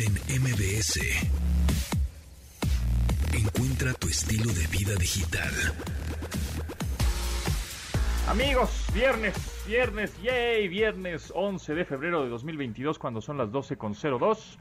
[0.00, 0.12] en
[0.42, 1.00] MBS.
[3.34, 5.50] Encuentra tu estilo de vida digital.
[8.28, 9.34] Amigos, viernes,
[9.66, 14.58] viernes, yay, viernes 11 de febrero de 2022 cuando son las 12.02.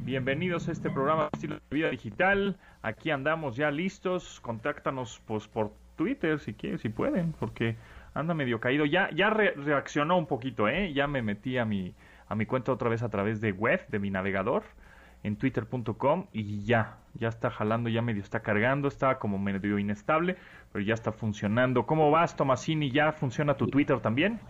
[0.00, 2.58] Bienvenidos a este programa estilo de vida digital.
[2.82, 4.40] Aquí andamos ya listos.
[4.40, 7.76] Contáctanos pues, por Twitter si quieren, si pueden, porque
[8.14, 8.84] anda medio caído.
[8.84, 10.92] Ya, ya reaccionó un poquito, ¿eh?
[10.92, 11.94] Ya me metí a mi,
[12.32, 14.62] a mi cuenta otra vez a través de web, de mi navegador,
[15.22, 20.38] en twitter.com y ya, ya está jalando, ya medio está cargando, estaba como medio inestable,
[20.72, 21.84] pero ya está funcionando.
[21.84, 22.90] ¿Cómo vas, Tomasini?
[22.90, 24.40] ¿Ya funciona tu Twitter también?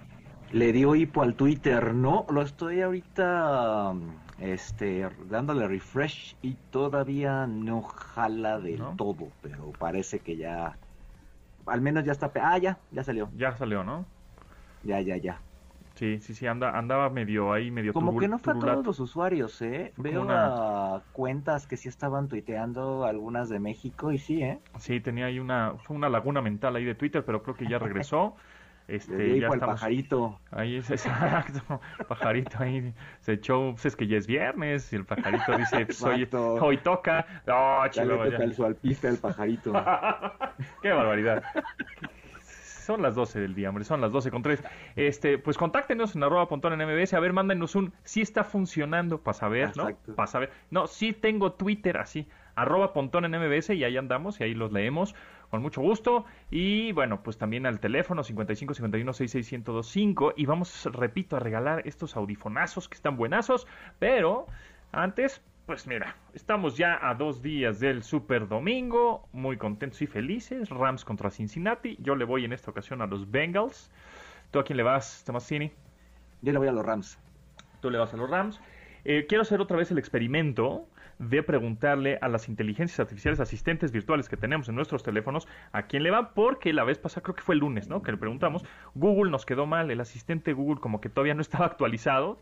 [0.53, 3.95] Le dio hipo al Twitter, no, lo estoy ahorita
[4.39, 10.77] este dándole refresh y todavía no jala del todo, pero parece que ya
[11.67, 13.29] al menos ya está, ah, ya, ya salió.
[13.37, 14.07] Ya salió, ¿no?
[14.85, 15.41] Ya, ya, ya.
[16.03, 18.99] Sí, sí, sí, anda, andaba medio ahí, medio Como que no fue a todos los
[18.99, 19.93] usuarios, ¿eh?
[19.97, 20.27] Veo
[21.13, 24.59] cuentas que sí estaban tuiteando, algunas de México, y sí, ¿eh?
[24.81, 27.79] Sí, tenía ahí una, fue una laguna mental ahí de Twitter, pero creo que ya
[27.79, 28.35] regresó.
[28.89, 30.41] Este, ya el pajarito.
[30.51, 35.05] Ahí es exacto, pajarito ahí se echó, pues es que ya es viernes y el
[35.05, 36.29] pajarito dice, pues, hoy,
[36.61, 37.25] hoy toca.
[37.47, 39.73] No, ya le toca el al pajarito.
[40.83, 41.45] Qué barbaridad
[42.83, 44.63] son las 12 del día, hombre, son las 12 con 3.
[44.97, 49.23] Este, pues contáctenos en arroba pontón en MBS, a ver, mándenos un si está funcionando
[49.23, 49.91] para saber, ¿no?
[50.15, 50.51] Para saber.
[50.71, 54.73] No, sí tengo Twitter así, arroba pontón en MBS y ahí andamos y ahí los
[54.73, 55.15] leemos
[55.51, 56.25] con mucho gusto.
[56.51, 61.87] Y bueno, pues también al teléfono 55 51 66 1025 y vamos, repito, a regalar
[61.87, 63.67] estos audifonazos que están buenazos,
[63.99, 64.47] pero
[64.93, 70.69] antes pues mira, estamos ya a dos días del Super Domingo, muy contentos y felices.
[70.71, 71.97] Rams contra Cincinnati.
[72.01, 73.91] Yo le voy en esta ocasión a los Bengals.
[74.51, 75.71] ¿Tú a quién le vas, Tomasini?
[76.43, 77.19] Yo le voy a los Rams.
[77.81, 78.61] Tú le vas a los Rams.
[79.05, 80.87] Eh, quiero hacer otra vez el experimento
[81.19, 86.03] de preguntarle a las inteligencias artificiales asistentes virtuales que tenemos en nuestros teléfonos a quién
[86.03, 88.03] le va, porque la vez pasada, creo que fue el lunes, ¿no?
[88.03, 88.65] Que le preguntamos,
[88.95, 92.39] Google nos quedó mal, el asistente Google como que todavía no estaba actualizado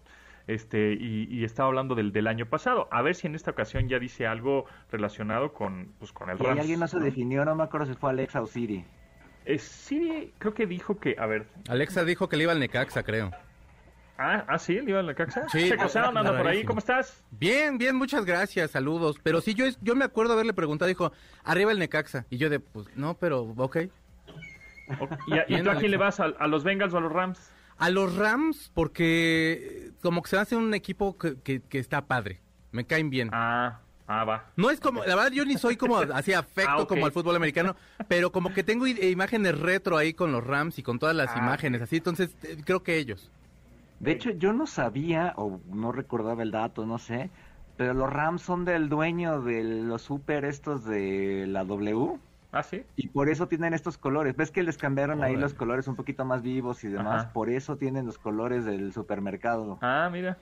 [0.50, 2.88] este, y, estaba hablando del, del año pasado.
[2.90, 6.56] A ver si en esta ocasión ya dice algo relacionado con, pues, con el Rams.
[6.56, 8.84] Y alguien no se definió, no me acuerdo si fue Alexa o Siri.
[9.44, 11.46] Eh, Siri creo que dijo que, a ver.
[11.68, 13.30] Alexa dijo que le iba al Necaxa, creo.
[14.18, 15.48] Ah, ah, sí, le iba al Necaxa.
[15.48, 15.72] Sí.
[15.72, 17.24] anda por ahí, ¿cómo estás?
[17.30, 19.16] Bien, bien, muchas gracias, saludos.
[19.22, 21.12] Pero sí, yo, yo me acuerdo haberle preguntado, dijo,
[21.44, 22.26] arriba el Necaxa.
[22.28, 23.78] Y yo de, pues, no, pero, ok.
[25.26, 26.20] ¿Y, a, tú a quién le vas?
[26.20, 27.52] ¿A, los Bengals o a los Rams?
[27.80, 32.40] A los Rams, porque como que se hace un equipo que, que, está padre.
[32.72, 33.30] Me caen bien.
[33.32, 34.44] Ah, ah, va.
[34.56, 37.36] No es como, la verdad, yo ni soy como así afecto ah, como al fútbol
[37.36, 37.76] americano,
[38.06, 41.38] pero como que tengo imágenes retro ahí con los Rams y con todas las ah,
[41.38, 43.30] imágenes, así, entonces eh, creo que ellos.
[43.98, 47.30] De hecho, yo no sabía, o no recordaba el dato, no sé,
[47.76, 52.18] pero los Rams son del dueño de los super estos de la W.
[52.52, 52.84] Ah, sí.
[52.96, 54.36] Y por eso tienen estos colores.
[54.36, 57.26] ¿Ves que les cambiaron ahí los colores un poquito más vivos y demás?
[57.26, 59.78] Por eso tienen los colores del supermercado.
[59.80, 60.36] Ah, mira.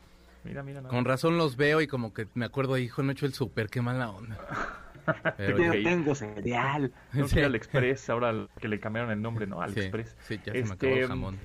[0.44, 0.82] Mira, mira.
[0.82, 3.68] Con razón los veo y como que me acuerdo, hijo, no he hecho el super,
[3.68, 4.38] qué mala onda.
[5.36, 6.92] Pero yo tengo cereal.
[7.12, 9.60] No sé, al Express, ahora que le cambiaron el nombre, ¿no?
[9.60, 10.16] Al Express.
[10.20, 11.38] Sí, ya se me acabó el este, jamón.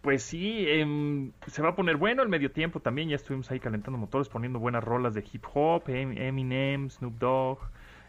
[0.00, 3.08] Pues sí, em, se va a poner bueno el medio tiempo también.
[3.08, 7.58] Ya estuvimos ahí calentando motores, poniendo buenas rolas de hip hop, em, Eminem, Snoop Dogg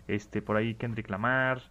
[0.07, 1.61] este por ahí Kendrick Lamar,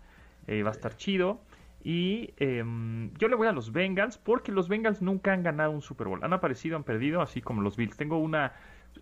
[0.46, 1.40] eh, va a estar chido.
[1.84, 5.82] Y em, yo le voy a los Bengals porque los Bengals nunca han ganado un
[5.82, 6.22] Super Bowl.
[6.22, 7.96] Han aparecido, han perdido, así como los Bills.
[7.96, 8.52] Tengo una,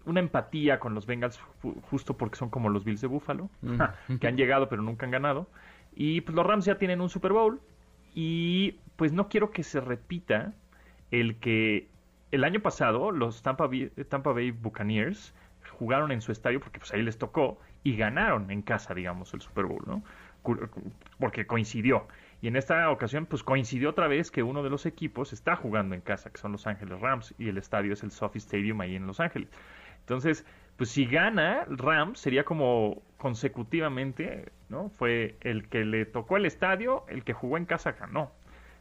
[0.06, 1.40] una empatía con los Bengals
[1.90, 4.16] justo porque son como los Bills de Buffalo, mm.
[4.20, 5.46] que han llegado pero nunca han ganado.
[5.94, 7.60] Y pues los Rams ya tienen un Super Bowl
[8.14, 10.52] y pues no quiero que se repita
[11.10, 11.88] el que
[12.30, 13.68] el año pasado los Tampa
[14.08, 15.34] Tampa Bay Buccaneers
[15.78, 19.40] jugaron en su estadio porque pues ahí les tocó y ganaron en casa, digamos, el
[19.40, 20.02] Super Bowl, ¿no?
[21.18, 22.06] Porque coincidió.
[22.42, 25.94] Y en esta ocasión, pues coincidió otra vez que uno de los equipos está jugando
[25.94, 28.96] en casa, que son Los Ángeles Rams, y el estadio es el Sophie Stadium ahí
[28.96, 29.48] en Los Ángeles.
[30.00, 30.46] Entonces,
[30.76, 34.88] pues si gana Rams, sería como consecutivamente, ¿no?
[34.88, 38.32] Fue el que le tocó el estadio, el que jugó en casa ganó.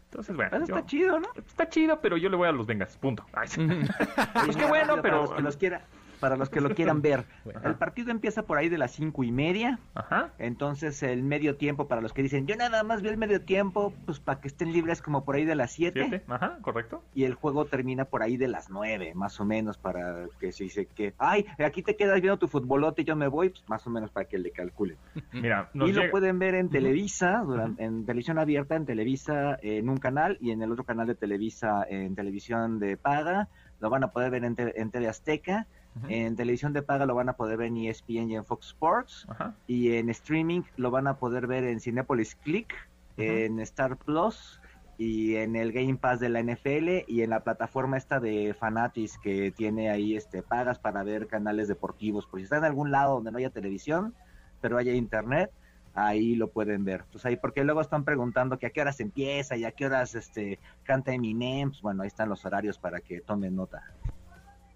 [0.06, 0.58] Entonces, bueno.
[0.58, 1.28] está chido, ¿no?
[1.36, 3.26] Está chido, pero yo le voy a los Vengas, punto.
[4.46, 5.36] pues qué bueno, pero.
[5.36, 5.86] que los quiera
[6.20, 7.26] para los que lo quieran ver.
[7.64, 9.80] El partido empieza por ahí de las cinco y media.
[9.96, 10.34] Ajá.
[10.38, 13.94] Entonces el medio tiempo para los que dicen, yo nada más vi el medio tiempo,
[14.06, 16.24] pues para que estén libres como por ahí de las siete.
[16.28, 17.04] Ajá, correcto.
[17.14, 20.66] Y el juego termina por ahí de las nueve, más o menos, para que se
[20.66, 23.86] dice que, ay, aquí te quedas viendo tu futbolote y yo me voy, pues más
[23.88, 24.98] o menos para que le calculen.
[25.34, 29.98] Mira, y lo pueden ver en Televisa, durante, en televisión abierta, en Televisa en un
[29.98, 33.50] canal y en el otro canal de Televisa en televisión de paga.
[33.80, 35.68] Lo van a poder ver en, en TV Azteca
[36.08, 39.28] En televisión de paga lo van a poder ver en ESPN y en Fox Sports.
[39.68, 42.74] Y en streaming lo van a poder ver en Cinepolis Click,
[43.18, 44.62] en Star Plus
[44.98, 49.18] y en el Game Pass de la NFL y en la plataforma esta de Fanatis
[49.18, 52.26] que tiene ahí este pagas para ver canales deportivos.
[52.26, 54.14] Por si está en algún lado donde no haya televisión,
[54.60, 55.52] pero haya internet,
[55.94, 57.06] ahí lo pueden ver.
[57.12, 60.16] Pues ahí, porque luego están preguntando que a qué horas empieza y a qué horas
[60.16, 61.70] este canta Eminem.
[61.70, 63.84] Pues bueno, ahí están los horarios para que tomen nota.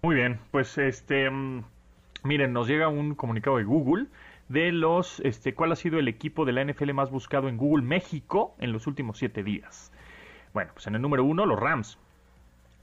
[0.04, 1.64] Muy bien, pues este, mm,
[2.24, 4.08] miren, nos llega un comunicado de Google
[4.50, 7.86] de los, este, cuál ha sido el equipo de la NFL más buscado en Google
[7.86, 9.90] México en los últimos siete días.
[10.52, 11.98] Bueno, pues en el número uno, los Rams.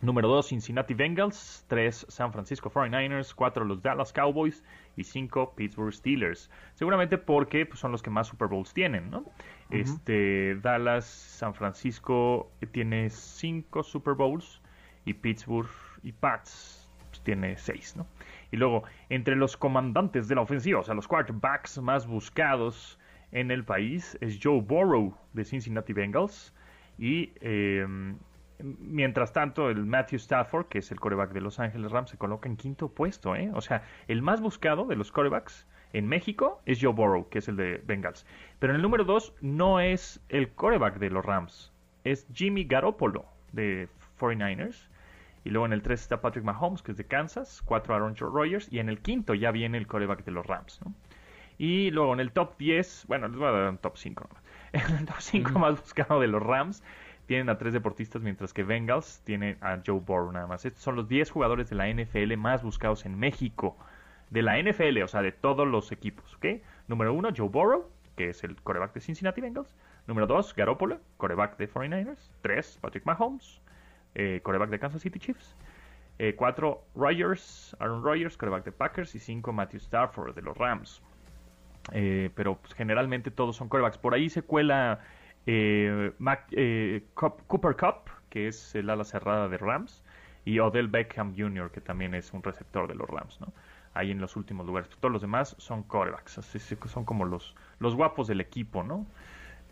[0.02, 1.64] Número dos, Cincinnati Bengals.
[1.68, 3.36] Tres, San Francisco 49ers.
[3.36, 4.64] Cuatro, los Dallas Cowboys.
[4.98, 6.50] Y cinco, Pittsburgh Steelers.
[6.74, 9.26] Seguramente porque pues, son los que más Super Bowls tienen, ¿no?
[9.70, 14.60] Este, Dallas, San Francisco eh, tiene cinco Super Bowls.
[15.06, 15.70] Y Pittsburgh
[16.02, 16.81] y Pats
[17.24, 18.08] tiene seis, ¿no?
[18.52, 23.00] Y luego, entre los comandantes de la ofensiva, o sea, los quarterbacks más buscados
[23.32, 26.54] en el país, es Joe Burrow de Cincinnati Bengals.
[26.98, 28.18] Y em,
[28.60, 32.50] mientras tanto, el Matthew Stafford, que es el coreback de Los Ángeles Rams, se coloca
[32.50, 33.36] en quinto puesto.
[33.36, 33.52] ¿eh?
[33.54, 37.48] O sea, el más buscado de los corebacks en México es Joe Burrow, que es
[37.48, 38.26] el de Bengals.
[38.60, 41.72] Pero en el número dos no es el coreback de los Rams,
[42.04, 43.88] es Jimmy Garoppolo de
[44.20, 44.88] 49ers.
[45.44, 48.72] Y luego en el 3 está Patrick Mahomes, que es de Kansas, 4 Aaron Rodgers,
[48.72, 50.80] y en el quinto ya viene el coreback de los Rams.
[51.58, 54.30] Y luego en el top 10, bueno, les voy a dar un top 5.
[54.74, 56.82] En el top 5 más buscado de los Rams
[57.26, 60.66] tienen a tres deportistas, mientras que Bengals tiene a Joe Burrow nada más.
[60.66, 63.78] Estos son los 10 jugadores de la NFL más buscados en México.
[64.30, 66.62] De la NFL, o sea, de todos los equipos, ¿ok?
[66.88, 69.76] Número 1, Joe Burrow, que es el coreback de Cincinnati Bengals.
[70.08, 72.32] Número 2, Garoppolo, coreback de 49ers.
[72.42, 73.62] 3, Patrick Mahomes,
[74.16, 75.56] eh, coreback de Kansas City Chiefs.
[76.36, 79.16] 4, eh, Rogers, Aaron Rodgers, coreback de Packers.
[79.16, 81.02] Y 5, Matthew Stafford de los Rams.
[81.92, 83.98] Eh, pero pues, generalmente todos son corebacks.
[83.98, 85.00] Por ahí se cuela
[85.46, 86.12] eh,
[86.52, 90.04] eh, Cooper Cup, que es el ala cerrada de Rams,
[90.46, 93.54] y Odell Beckham Jr., que también es un receptor de los Rams, ¿no?
[93.94, 94.90] Ahí en los últimos lugares.
[94.90, 99.06] todos los demás son corebacks, así son como los, los guapos del equipo, ¿no?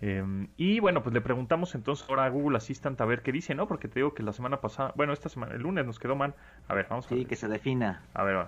[0.02, 3.68] Y bueno, pues le preguntamos entonces ahora a Google Assistant a ver qué dice, ¿no?
[3.68, 6.36] Porque te digo que la semana pasada, bueno, esta semana, el lunes nos quedó mal.
[6.68, 7.20] A ver, vamos a ver.
[7.20, 8.04] Sí, que se defina.
[8.14, 8.48] A ver,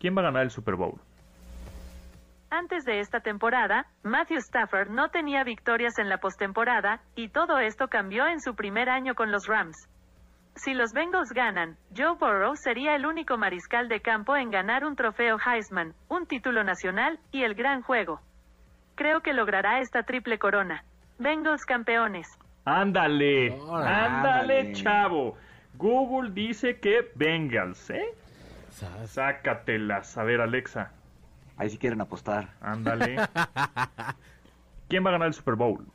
[0.00, 1.00] ¿quién va a ganar el Super Bowl?
[2.50, 7.88] Antes de esta temporada, Matthew Stafford no tenía victorias en la postemporada, y todo esto
[7.88, 9.88] cambió en su primer año con los Rams.
[10.56, 14.94] Si los Bengals ganan, Joe Burrow sería el único mariscal de campo en ganar un
[14.94, 18.20] trofeo Heisman, un título nacional y el gran juego.
[18.94, 20.84] Creo que logrará esta triple corona.
[21.18, 22.38] Bengals campeones.
[22.64, 25.36] Ándale, ándale, chavo.
[25.74, 28.14] Google dice que Bengals, ¿eh?
[29.06, 30.16] Sácatelas.
[30.16, 30.90] A ver, Alexa,
[31.56, 32.48] Ahí si quieren apostar.
[32.60, 33.16] Ándale.
[34.88, 35.86] ¿Quién va a ganar el Super Bowl?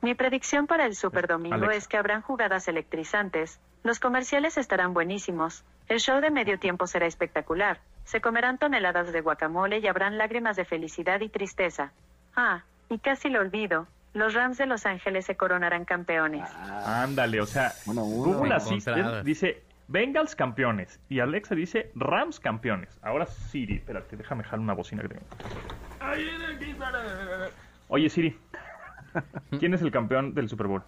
[0.00, 5.64] Mi predicción para el Super Domingo es que habrán jugadas electrizantes, los comerciales estarán buenísimos,
[5.88, 10.56] el show de medio tiempo será espectacular, se comerán toneladas de guacamole y habrán lágrimas
[10.56, 11.92] de felicidad y tristeza.
[12.36, 16.48] Ah, y casi lo olvido, los Rams de Los Ángeles se coronarán campeones.
[16.86, 21.00] ándale, o sea, Google Assistant dice Bengals campeones.
[21.08, 22.98] Y Alexa dice Rams campeones.
[23.02, 25.18] Ahora Siri, espérate, déjame dejar una bocina que
[27.88, 28.38] Oye Siri,
[29.58, 30.82] ¿quién es el campeón del Super Bowl?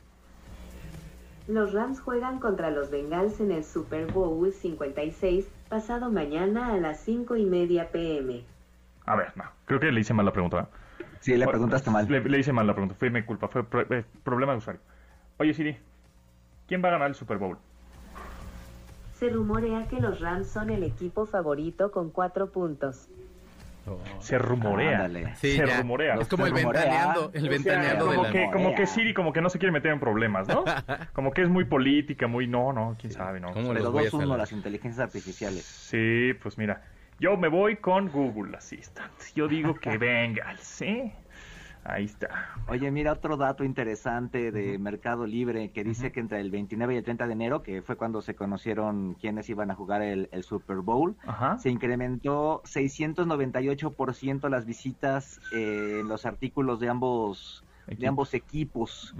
[1.48, 7.00] Los Rams juegan contra los Bengals en el Super Bowl 56, pasado mañana a las
[7.00, 8.44] 5 y media pm.
[9.06, 10.68] A ver, no, creo que le hice mal la pregunta.
[11.20, 12.06] Sí, le preguntaste mal.
[12.08, 14.80] Le, hice mal la pregunta, fue mi culpa, fue eh, problema de usuario.
[15.38, 15.76] Oye Siri,
[16.66, 17.58] ¿quién va a ganar el Super Bowl?
[19.14, 23.08] Se rumorea que los Rams son el equipo favorito con cuatro puntos.
[24.18, 25.08] Se rumorea.
[25.34, 26.14] se rumorea.
[26.14, 29.58] Es como el ventaneando, el ventaneando como que, como que Siri como que no se
[29.58, 30.64] quiere meter en problemas, ¿no?
[31.12, 33.52] como que es muy política, muy no, no, quién sabe, no.
[33.52, 35.64] Como los dos uno, las inteligencias artificiales.
[35.64, 36.82] Sí, pues mira,
[37.18, 39.12] yo me voy con Google Assistant.
[39.34, 41.12] Yo digo que venga, ¿sí?
[41.84, 42.28] Ahí está.
[42.68, 46.96] Oye, mira otro dato interesante de Mercado Libre que dice que entre el 29 y
[46.98, 50.78] el 30 de enero, que fue cuando se conocieron quiénes iban a jugar el, Super
[50.78, 51.16] Bowl,
[51.58, 59.14] se incrementó 698% las visitas en los artículos de ambos de ambos equipos.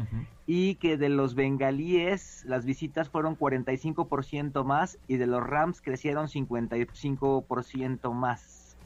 [0.47, 6.29] Y que de los bengalíes las visitas fueron 45% más y de los Rams crecieron
[6.29, 8.77] 55% más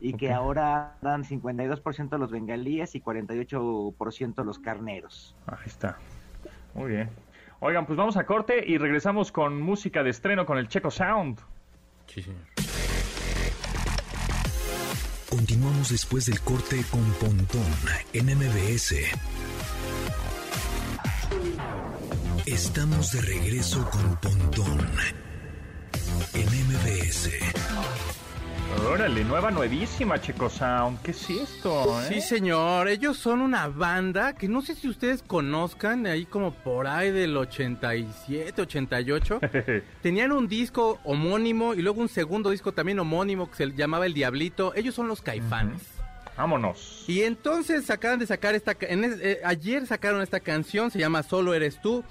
[0.00, 5.36] y que ahora dan 52% los bengalíes y 48% los carneros.
[5.46, 5.98] Ahí está.
[6.74, 7.10] Muy bien.
[7.60, 11.38] Oigan, pues vamos a corte y regresamos con música de estreno con el Checo Sound.
[12.06, 12.40] Sí, señor.
[15.28, 17.62] Continuamos después del corte con Pontón
[18.12, 18.94] en MBS.
[22.46, 24.80] Estamos de regreso con Pontón
[26.34, 27.30] en MBS.
[28.78, 31.00] Órale, nueva, nuevísima Checo Sound.
[31.02, 32.00] ¿Qué es esto?
[32.02, 32.06] eh?
[32.08, 32.88] Sí, señor.
[32.88, 37.36] Ellos son una banda que no sé si ustedes conozcan, ahí como por ahí del
[37.36, 39.40] 87, 88.
[40.02, 44.14] Tenían un disco homónimo y luego un segundo disco también homónimo que se llamaba El
[44.14, 44.72] Diablito.
[44.74, 45.82] Ellos son los caifanes.
[46.36, 47.04] Vámonos.
[47.06, 48.74] Y entonces acaban de sacar esta...
[48.80, 52.02] en eh, ayer sacaron esta canción, se llama Solo Eres Tú.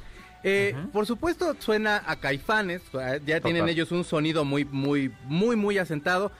[0.43, 2.81] Eh, Por supuesto suena a caifanes,
[3.25, 3.69] ya tienen Total.
[3.69, 6.31] ellos un sonido muy, muy, muy, muy asentado.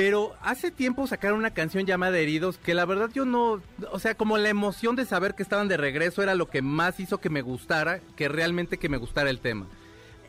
[0.00, 3.60] Pero hace tiempo sacaron una canción llamada Heridos que la verdad yo no,
[3.92, 6.98] o sea, como la emoción de saber que estaban de regreso era lo que más
[7.00, 9.66] hizo que me gustara, que realmente que me gustara el tema.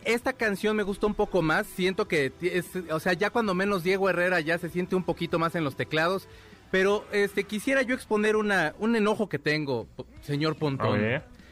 [0.04, 3.82] Esta canción me gustó un poco más, siento que es, o sea, ya cuando menos
[3.82, 6.28] Diego Herrera ya se siente un poquito más en los teclados,
[6.70, 9.88] pero este quisiera yo exponer una un enojo que tengo,
[10.20, 11.00] señor Pontón.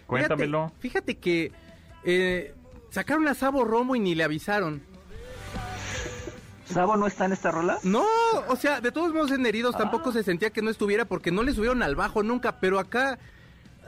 [0.08, 0.74] cuéntamelo.
[0.82, 1.52] Fíjate, fíjate que
[2.04, 2.54] eh,
[2.90, 4.89] sacaron a Sabo Romo y ni le avisaron.
[6.72, 7.80] ¿Sabo no está en esta rola?
[7.84, 8.06] No,
[8.48, 11.44] o sea, de todos modos en Heridos tampoco se sentía que no estuviera porque no
[11.44, 13.18] le subieron al bajo nunca, pero acá,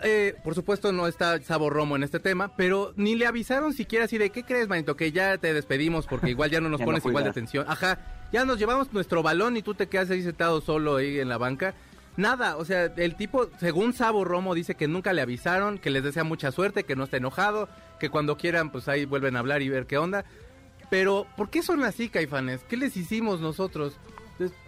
[0.03, 4.05] eh, por supuesto no está Sabo Romo en este tema, pero ni le avisaron siquiera
[4.05, 4.95] así de, ¿qué crees, manito?
[4.95, 7.65] Que ya te despedimos porque igual ya no nos Ya no pones igual de atención.
[7.69, 7.99] Ajá,
[8.31, 11.37] ya nos llevamos nuestro balón y tú te quedas ahí sentado solo ahí en la
[11.37, 11.75] banca.
[12.17, 16.03] Nada, o sea, el tipo, según Sabo Romo, dice que nunca le avisaron, que les
[16.03, 17.69] desea mucha suerte, que no está enojado,
[17.99, 20.25] que cuando quieran, pues ahí vuelven a hablar y ver qué onda.
[20.91, 22.63] Pero, ¿por qué son así, caifanes?
[22.67, 23.97] ¿Qué les hicimos nosotros?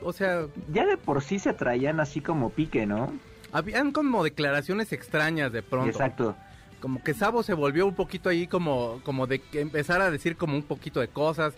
[0.02, 3.14] O sea, Ya de por sí se traían así como pique, ¿no?
[3.52, 5.92] habían como declaraciones extrañas de pronto.
[5.92, 6.36] Exacto.
[6.80, 10.36] Como que Sabo se volvió un poquito ahí como, como de que empezar a decir
[10.38, 11.54] como un poquito de cosas.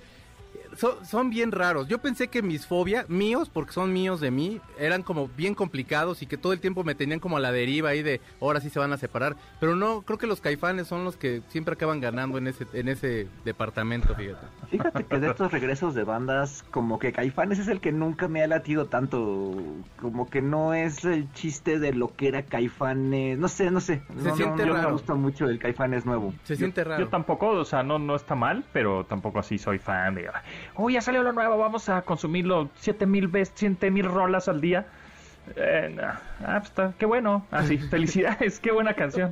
[0.77, 1.87] Son, son bien raros.
[1.87, 6.21] Yo pensé que mis fobias, míos, porque son míos de mí, eran como bien complicados
[6.21, 8.69] y que todo el tiempo me tenían como a la deriva ahí de ahora sí
[8.69, 9.35] se van a separar.
[9.59, 12.89] Pero no, creo que los caifanes son los que siempre acaban ganando en ese, en
[12.89, 14.45] ese departamento, fíjate.
[14.69, 18.43] Fíjate que de estos regresos de bandas, como que Caifanes es el que nunca me
[18.43, 19.55] ha latido tanto.
[20.01, 23.37] Como que no es el chiste de lo que era Caifanes.
[23.37, 24.01] No sé, no sé.
[24.17, 24.87] Se no, siente no, raro.
[24.89, 26.33] me gusta mucho el Caifanes nuevo.
[26.43, 27.03] Se siente raro.
[27.03, 30.29] Yo tampoco, o sea, no, no está mal, pero tampoco así soy fan de.
[30.75, 34.61] Oh, ya salió lo nuevo, vamos a consumirlo siete mil veces, siete mil rolas al
[34.61, 34.85] día.
[35.55, 37.45] Eh, ah, pues está, qué bueno.
[37.51, 39.31] Ah, sí, felicidades, qué buena canción.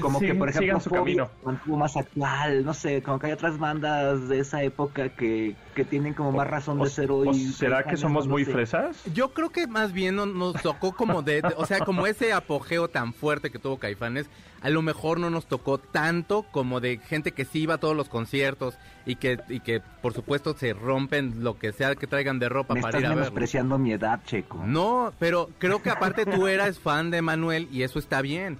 [0.00, 1.28] Como Sí, que, por ejemplo, su camino.
[1.44, 2.64] mantuvo más actual.
[2.64, 6.46] No sé, como que hay otras bandas de esa época que, que tienen como más
[6.48, 7.34] razón O- de ser hoy.
[7.34, 8.52] ¿Será que somos muy sé.
[8.52, 8.96] fresas?
[9.12, 12.32] Yo creo que más bien no- nos tocó como de, de- o sea, como ese
[12.32, 14.28] apogeo tan fuerte que tuvo Caifanes,
[14.62, 17.96] a lo mejor no nos tocó tanto como de gente que sí iba a todos
[17.96, 22.38] los conciertos y que, y que por supuesto se rompen lo que sea que traigan
[22.38, 23.24] de ropa Me para estás ir a verlo.
[23.24, 24.62] menospreciando mi edad, Checo.
[24.64, 28.58] No, pero creo que aparte tú eras fan de Manuel y eso está bien.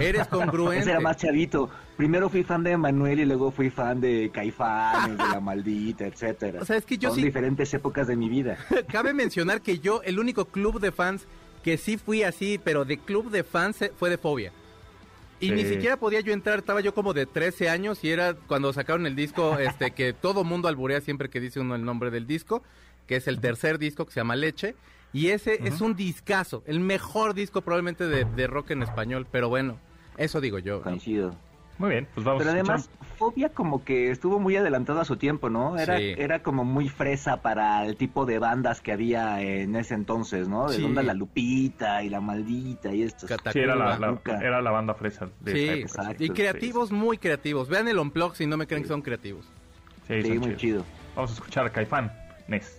[0.00, 0.80] Eres congruente.
[0.80, 1.70] Ese era más chavito.
[1.96, 6.60] Primero fui fan de Manuel y luego fui fan de Caifanes, de La Maldita, etcétera.
[6.60, 8.58] O sea, es que yo Son sí- diferentes épocas de mi vida.
[8.92, 11.26] Cabe mencionar que yo, el único club de fans
[11.62, 14.52] que sí fui así, pero de club de fans eh, fue de Fobia.
[15.40, 15.54] Y Sí.
[15.54, 19.06] ni siquiera podía yo entrar, estaba yo como de 13 años y era cuando sacaron
[19.06, 22.62] el disco, este, que todo mundo alburea siempre que dice uno el nombre del disco,
[23.06, 24.74] que es el tercer disco que se llama Leche.
[25.16, 29.48] Y ese es un discazo, el mejor disco probablemente de, de rock en español, pero
[29.48, 29.78] bueno,
[30.18, 30.82] eso digo yo.
[30.82, 31.34] Coincido.
[31.78, 32.74] Muy bien, pues vamos Pero a escuchar.
[32.76, 35.78] además, Fobia como que estuvo muy adelantado a su tiempo, ¿no?
[35.78, 36.14] Era, Sí.
[36.18, 40.68] era como muy fresa para el tipo de bandas que había en ese entonces, ¿no?
[40.68, 40.84] De Sí.
[40.84, 43.26] onda la Lupita y la Maldita y estos.
[43.28, 46.00] Cata- Sí, era la, era la banda fresa de Sí, esa época.
[46.02, 46.24] exacto.
[46.24, 47.68] y creativos, muy creativos.
[47.70, 49.46] Vean el Unplug si no me creen que son creativos.
[50.08, 50.60] Sí, Sí, son muy chidos.
[50.60, 50.84] chido.
[51.14, 52.12] Vamos a escuchar a Caifán,
[52.48, 52.78] Nes.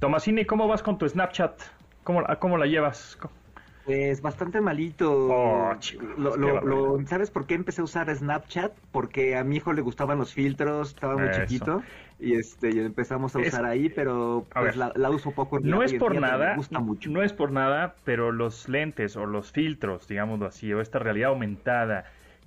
[0.00, 1.60] Tomasini, ¿cómo vas con tu Snapchat?
[2.02, 3.18] ¿Cómo, cómo la llevas?
[3.86, 5.12] Pues bastante malito.
[5.12, 5.74] Oh,
[6.16, 8.72] Lo- lo- lo- ¿Sabes por qué empecé a usar Snapchat?
[8.92, 11.40] Porque a mi hijo le gustaban los filtros, estaba muy Eso.
[11.42, 11.82] chiquito
[12.18, 15.58] y este y empezamos a Es- usar ahí, pero pues la, la uso poco.
[15.58, 17.10] en No es por día, nada, Me gusta mucho.
[17.10, 21.30] no es por nada, pero los lentes o los filtros, digámoslo así, o esta realidad
[21.30, 22.04] aumentada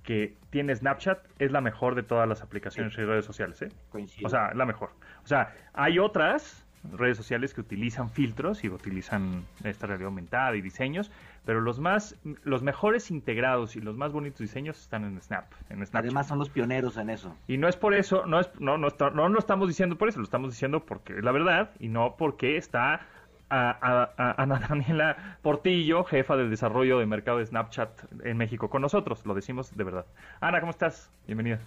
[0.08, 3.70] que tiene Snapchat es la mejor de todas las aplicaciones y redes sociales, ¿eh?
[3.90, 4.26] Coincido.
[4.26, 4.92] O sea, la mejor.
[5.26, 10.62] O sea, hay otras, redes sociales que utilizan filtros y utilizan esta realidad aumentada y
[10.62, 11.12] diseños,
[11.46, 15.86] pero los más, los mejores integrados y los más bonitos diseños están en Snap, en
[15.86, 15.96] Snapchat.
[16.06, 17.36] Además son los pioneros en eso.
[17.50, 20.08] Y no es por eso, no es, no, no, está- no lo estamos diciendo por
[20.08, 23.02] eso, lo estamos diciendo porque es la verdad y no porque está
[23.50, 27.90] a, Ana Daniela Portillo, jefa del desarrollo de mercado de Snapchat
[28.24, 30.06] en México con nosotros, lo decimos de verdad.
[30.42, 31.12] Ana, ¿cómo estás?
[31.26, 31.60] Bienvenida.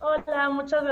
[0.00, 0.84] Hola, muchas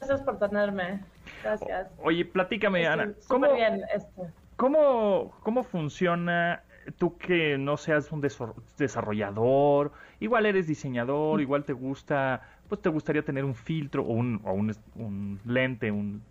[0.00, 1.00] gracias por tenerme.
[1.42, 1.90] Gracias.
[2.02, 4.22] Oye, platícame, Ana, ¿cómo, bien este.
[4.56, 6.62] ¿Cómo, ¿Cómo funciona
[6.98, 9.92] tú que no seas un desarrollador?
[10.20, 14.52] Igual eres diseñador, igual te gusta, pues te gustaría tener un filtro o un, o
[14.52, 16.22] un, un lente un,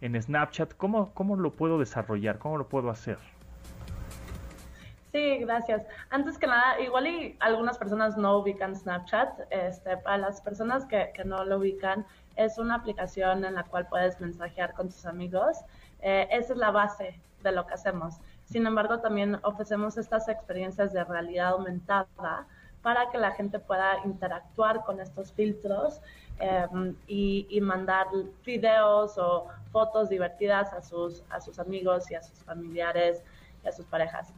[0.00, 0.74] en Snapchat.
[0.74, 2.38] ¿Cómo, ¿Cómo lo puedo desarrollar?
[2.38, 3.18] ¿Cómo lo puedo hacer?
[5.12, 5.82] Sí, gracias.
[6.10, 9.40] Antes que nada, igual y algunas personas no ubican Snapchat.
[9.50, 13.86] Este, para las personas que, que no lo ubican, es una aplicación en la cual
[13.88, 15.58] puedes mensajear con tus amigos.
[16.00, 18.18] Eh, esa es la base de lo que hacemos.
[18.44, 22.46] Sin embargo, también ofrecemos estas experiencias de realidad aumentada
[22.82, 26.00] para que la gente pueda interactuar con estos filtros
[26.40, 26.66] eh,
[27.06, 28.06] y, mandar
[28.44, 33.22] videos o fotos divertidas a sus, a sus amigos y a sus familiares
[33.62, 34.32] y a sus parejas.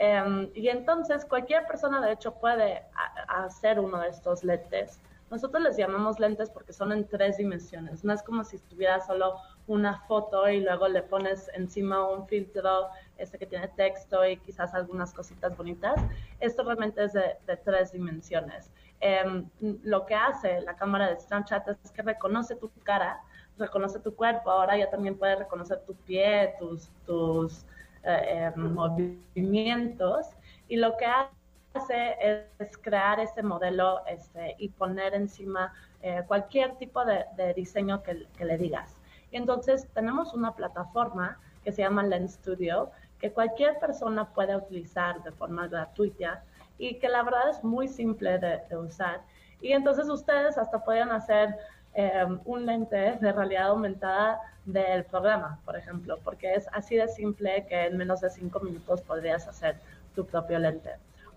[0.00, 2.82] Eh, y entonces cualquier persona de hecho puede
[3.28, 5.00] a hacer uno de estos lentes.
[5.30, 8.04] Nosotros les llamamos lentes porque son en tres dimensiones.
[8.04, 9.36] No es como si estuviera solo
[9.66, 14.74] una foto y luego le pones encima un filtro este que tiene texto y quizás
[14.74, 16.00] algunas cositas bonitas.
[16.40, 18.70] Esto realmente es de, de tres dimensiones.
[19.00, 19.44] Eh,
[19.82, 23.20] lo que hace la cámara de Snapchat es que reconoce tu cara,
[23.58, 27.64] reconoce tu cuerpo, ahora ya también puede reconocer tu pie, tus, tus
[28.02, 30.26] eh, eh, movimientos
[30.68, 32.16] y lo que hace
[32.58, 38.26] es, crear ese modelo este, y poner encima eh, cualquier tipo de, de diseño que,
[38.36, 38.96] que, le digas.
[39.30, 42.90] Y entonces tenemos una plataforma que se llama Lens Studio
[43.24, 46.44] que cualquier persona puede utilizar de forma gratuita
[46.76, 49.22] y que la verdad es muy simple de, de usar.
[49.62, 51.56] Y entonces ustedes hasta pueden hacer
[51.94, 57.64] eh, un lente de realidad aumentada del programa, por ejemplo, porque es así de simple
[57.66, 59.76] que en menos de cinco minutos podrías hacer
[60.14, 60.90] tu propio lente.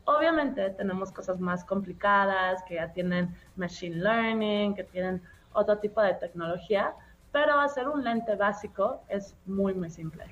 [0.04, 5.22] Obviamente tenemos cosas más complicadas que ya tienen machine learning, que tienen
[5.54, 6.94] otro tipo de tecnología,
[7.32, 10.26] pero hacer un lente básico es muy, muy simple.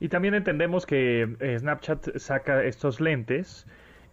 [0.00, 3.66] Y también entendemos que eh, Snapchat saca estos lentes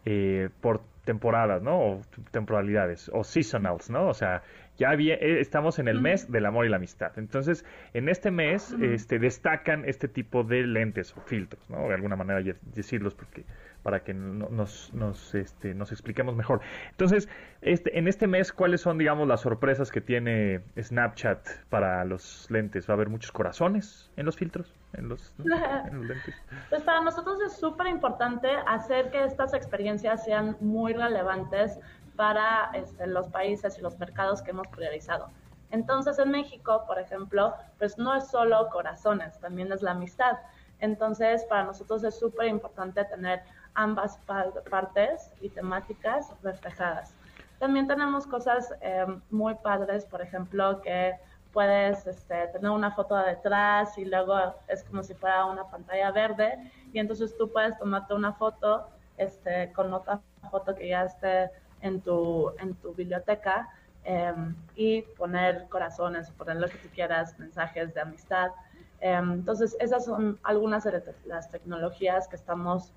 [0.06, 1.80] eh, por temporadas, ¿no?
[1.80, 4.08] O temporalidades, o seasonals, ¿no?
[4.08, 4.42] O sea,
[4.78, 7.12] ya había, eh, estamos en el mes del amor y la amistad.
[7.18, 11.88] Entonces, en este mes este, destacan este tipo de lentes o filtros, ¿no?
[11.90, 12.42] De alguna manera
[12.74, 13.44] decirlos porque
[13.84, 16.62] para que no- nos, nos, este, nos expliquemos mejor.
[16.92, 17.30] Entonces,
[17.62, 22.88] este, en este mes, ¿cuáles son, digamos, las sorpresas que tiene Snapchat para los lentes?
[22.90, 24.74] ¿Va a haber muchos corazones en los filtros?
[24.94, 25.46] En los, ¿no?
[25.88, 26.36] en los lentes.
[26.70, 31.80] Pues para nosotros es súper importante hacer que estas experiencias sean muy relevantes
[32.16, 35.30] para este, los países y los mercados que hemos priorizado.
[35.72, 40.38] Entonces en México, por ejemplo, pues no es solo corazones, también es la amistad.
[40.80, 43.42] Entonces para nosotros es súper importante tener
[43.76, 47.16] ambas pa- partes y temáticas reflejadas.
[47.58, 51.14] También tenemos cosas eh, muy padres, por ejemplo, que
[51.52, 54.36] puedes este, tener una foto detrás y luego
[54.68, 56.58] es como si fuera una pantalla verde
[56.92, 62.02] y entonces tú puedes tomarte una foto este, con otra foto que ya esté en
[62.02, 63.70] tu, en tu biblioteca
[64.04, 64.34] eh,
[64.74, 68.52] y poner corazones, poner lo que tú quieras, mensajes de amistad.
[69.00, 72.94] Eh, entonces, esas son algunas de las tecnologías que estamos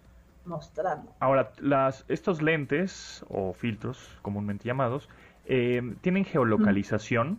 [0.46, 1.12] mostrando.
[1.20, 5.09] Ahora, las, estos lentes o filtros, comúnmente llamados,
[5.46, 7.38] eh, tienen geolocalización.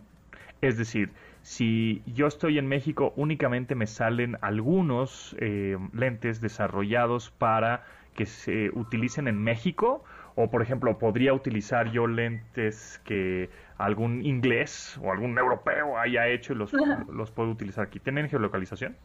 [0.60, 7.84] Es decir, si yo estoy en México, únicamente me salen algunos eh, lentes desarrollados para
[8.14, 10.04] que se utilicen en México.
[10.34, 16.52] O, por ejemplo, podría utilizar yo lentes que algún inglés o algún europeo haya hecho
[16.52, 16.72] y los,
[17.12, 18.00] los puedo utilizar aquí.
[18.00, 18.96] ¿Tienen geolocalización?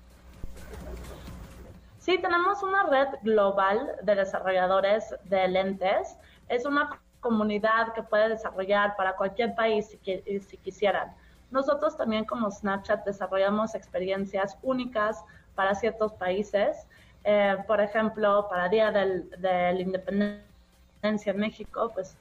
[2.03, 6.17] Sí, tenemos una red global de desarrolladores de lentes.
[6.49, 11.15] Es una comunidad que puede desarrollar para cualquier país si, si quisieran.
[11.49, 15.23] Nosotros también como Snapchat desarrollamos experiencias únicas
[15.55, 16.85] para ciertos países.
[17.23, 22.17] Eh, por ejemplo, para Día del, de la Independencia en México, pues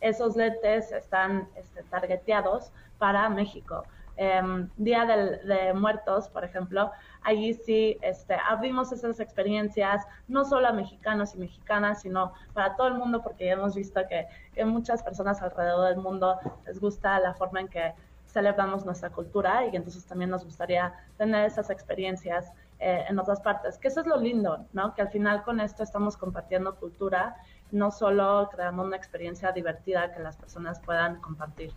[0.00, 3.84] esos lentes están este, targeteados para México.
[4.16, 6.90] Em, Día del- de Muertos, por ejemplo,
[7.22, 12.86] allí sí este, abrimos esas experiencias, no solo a mexicanos y mexicanas, sino para todo
[12.88, 17.18] el mundo, porque ya hemos visto que, que muchas personas alrededor del mundo les gusta
[17.20, 17.94] la forma en que
[18.26, 23.78] celebramos nuestra cultura y entonces también nos gustaría tener esas experiencias eh, en otras partes.
[23.78, 24.94] Que eso es lo lindo, ¿no?
[24.94, 27.36] Que al final con esto estamos compartiendo cultura,
[27.70, 31.72] no solo creamos una experiencia divertida que las personas puedan compartir.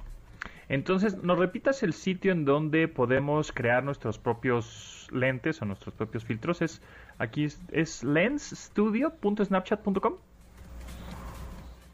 [0.69, 6.23] Entonces, ¿nos repitas el sitio en donde podemos crear nuestros propios lentes o nuestros propios
[6.23, 6.61] filtros?
[6.61, 6.79] Es
[7.17, 10.17] aquí es, es lensstudio.snapchat.com.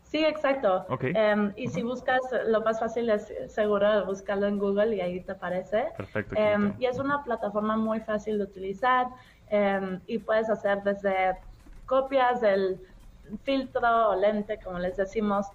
[0.04, 0.86] Sí, exacto.
[0.90, 1.06] Ok.
[1.06, 5.32] Em, y si buscas, lo más fácil es seguro buscarlo en Google y ahí te
[5.32, 5.86] aparece.
[5.96, 6.36] Perfecto.
[6.38, 9.08] Em, y es una plataforma muy fácil de utilizar
[9.50, 11.38] em, y puedes hacer desde
[11.86, 12.78] copias del
[13.44, 15.48] filtro o lente, como les decimos,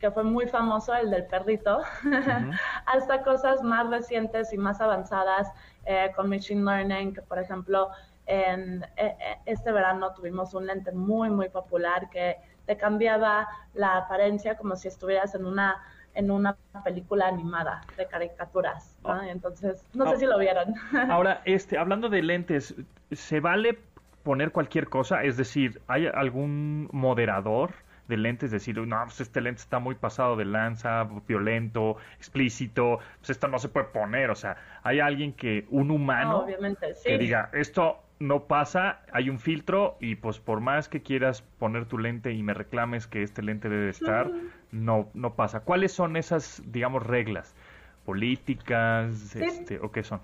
[0.00, 1.80] que fue muy famoso, el del perrito,
[2.86, 5.48] hasta cosas más recientes y más avanzadas
[5.84, 7.90] eh, con Machine Learning, que por ejemplo
[8.26, 12.36] en eh, eh, este verano tuvimos un lente muy, muy popular que
[12.66, 15.76] te cambiaba la apariencia como si estuvieras en una
[16.12, 18.96] en una película animada de caricaturas.
[19.04, 19.22] ¿no?
[19.22, 20.18] Entonces, no sé Oh.
[20.18, 20.74] si lo vieron.
[21.10, 22.74] Ahora, este, hablando de lentes,
[23.12, 23.78] ¿se vale
[24.24, 25.22] poner cualquier cosa?
[25.22, 27.74] Es decir, ¿hay algún moderador
[28.10, 28.50] de lentes?
[28.50, 33.58] Decir, no, pues este lente está muy pasado de lanza, violento, explícito, pues esto no
[33.58, 34.30] se puede poner.
[34.30, 37.08] O sea, ¿hay alguien que, un humano, sí.
[37.08, 41.86] que diga, esto no pasa, hay un filtro y pues por más que quieras poner
[41.86, 44.30] tu lente y me reclames que este lente debe estar,
[44.70, 45.60] no, no pasa.
[45.60, 47.54] ¿Cuáles son esas, digamos, reglas?
[48.04, 49.34] ¿Políticas?
[49.34, 50.20] Este, ¿O qué son?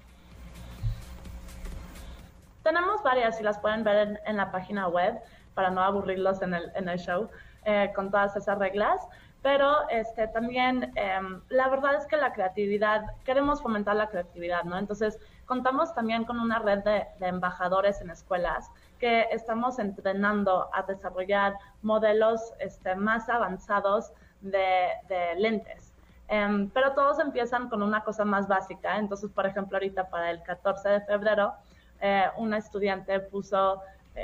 [2.62, 5.14] Tenemos varias y las pueden ver en, en la página web
[5.56, 7.30] para no aburrirlos en el, en el show
[7.66, 9.00] eh, con todas esas reglas.
[9.42, 14.78] Pero este, también em, la verdad es que la creatividad, queremos fomentar la creatividad, ¿no?
[14.78, 20.82] Entonces, contamos también con una red de, de embajadores en escuelas que estamos entrenando a
[20.82, 25.92] desarrollar modelos este, más avanzados de, de lentes.
[26.28, 28.98] Em, pero todos empiezan con una cosa más básica.
[28.98, 31.54] Entonces, por ejemplo, ahorita para el 14 de febrero,
[32.00, 33.80] eh, una estudiante puso, eh,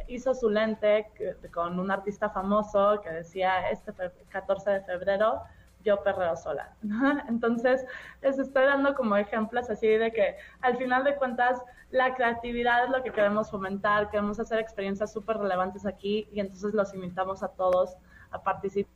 [0.09, 5.43] hizo su lente que- con un artista famoso que decía, este fe- 14 de febrero
[5.85, 6.75] yo perreo sola.
[7.29, 7.85] Entonces,
[8.23, 12.91] les estoy dando como ejemplos así de que al final de cuentas la creatividad es
[12.91, 17.49] lo que queremos fomentar, queremos hacer experiencias súper relevantes aquí y entonces los invitamos a
[17.49, 17.97] todos
[18.31, 18.93] a participar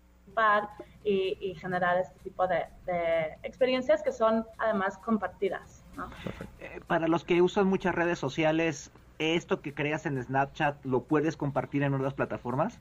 [1.05, 2.67] y, generar este tipo de,
[3.43, 5.85] experiencias que son además compartidas.
[6.59, 11.37] Eh, para los que usan muchas redes sociales, ¿esto que creas en Snapchat lo puedes
[11.37, 12.79] compartir en otras plataformas?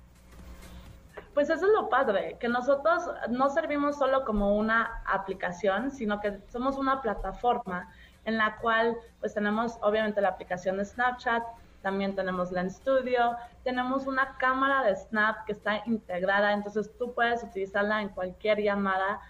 [1.33, 6.39] Pues eso es lo padre, que nosotros no servimos solo como una aplicación, sino que
[6.47, 7.89] somos una plataforma
[8.23, 11.43] en la cual pues tenemos obviamente la aplicación de Snapchat,
[11.81, 17.43] también tenemos Lens Studio, tenemos una cámara de Snap que está integrada, entonces tú puedes
[17.43, 19.21] utilizarla en cualquier llamada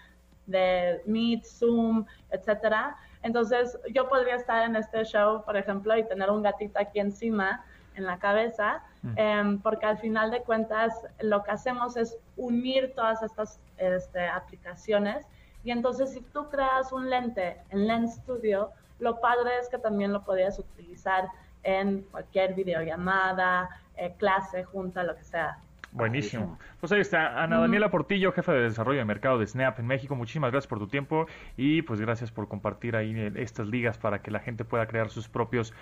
[0.46, 2.96] de Meet, Zoom, etcétera.
[3.26, 7.64] Entonces yo podría estar en este show, por ejemplo, y tener un gatito aquí encima
[7.96, 8.84] en la cabeza,
[9.16, 15.26] em, porque al final de cuentas lo que hacemos es unir todas estas este, aplicaciones
[15.64, 20.12] y entonces si tú creas un lente en Lens Studio, lo padre es que también
[20.12, 21.28] lo podrías utilizar
[21.64, 25.58] en cualquier videollamada, eh, clase, junta, lo que sea.
[25.96, 26.58] Buenísimo.
[26.78, 30.14] Pues ahí está, Ana Daniela Portillo, jefa de desarrollo de mercado de Snap en México.
[30.14, 34.30] Muchísimas gracias por tu tiempo y pues gracias por compartir ahí estas ligas para que
[34.30, 35.72] la gente pueda crear sus propios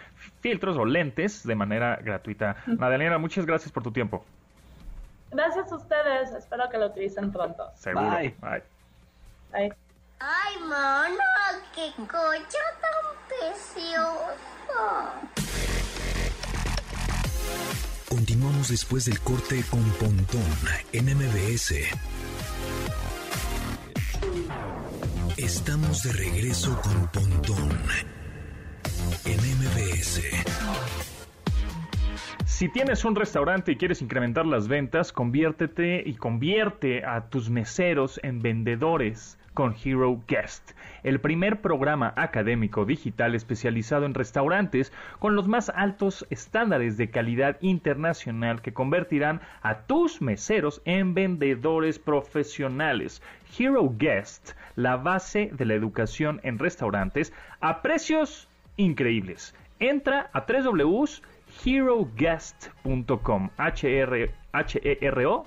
[0.41, 2.57] filtros o lentes de manera gratuita.
[2.67, 4.25] Ana Daniela, muchas gracias por tu tiempo.
[5.33, 7.69] Gracias a ustedes, espero que lo utilicen pronto.
[7.75, 8.09] Seguro.
[8.09, 8.37] Bye.
[8.41, 8.63] Bye.
[9.51, 9.73] Bye.
[10.21, 11.19] Ay, mono,
[11.75, 14.45] qué coche tan precioso.
[18.15, 20.41] Continuamos después del corte con Pontón
[20.93, 21.75] en MBS.
[25.37, 27.71] Estamos de regreso con Pontón
[29.25, 30.23] en MBS.
[32.45, 38.21] Si tienes un restaurante y quieres incrementar las ventas, conviértete y convierte a tus meseros
[38.23, 45.49] en vendedores con Hero Guest, el primer programa académico digital especializado en restaurantes con los
[45.49, 53.23] más altos estándares de calidad internacional que convertirán a tus meseros en vendedores profesionales.
[53.59, 59.55] Hero Guest, la base de la educación en restaurantes a precios increíbles.
[59.79, 61.05] Entra a www
[61.65, 65.47] heroguest.com H-R- H-E-R-O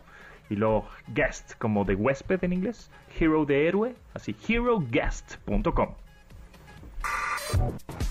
[0.50, 5.90] y luego guest como de huésped en inglés hero de héroe así heroguest.com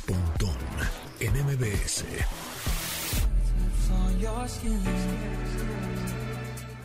[0.06, 0.56] Pontón
[1.20, 2.04] en MBS.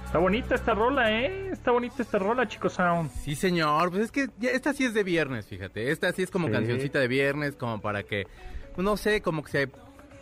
[0.05, 3.11] está bonita esta rola eh está bonita esta rola, Chico Sound.
[3.11, 3.91] Sí, señor.
[3.91, 5.91] Pues es que ya- esta sí es de viernes, fíjate.
[5.91, 6.53] Esta sí es como Sí.
[6.53, 8.25] cancioncita de viernes, como para que,
[8.73, 9.69] pues, no sé, como que se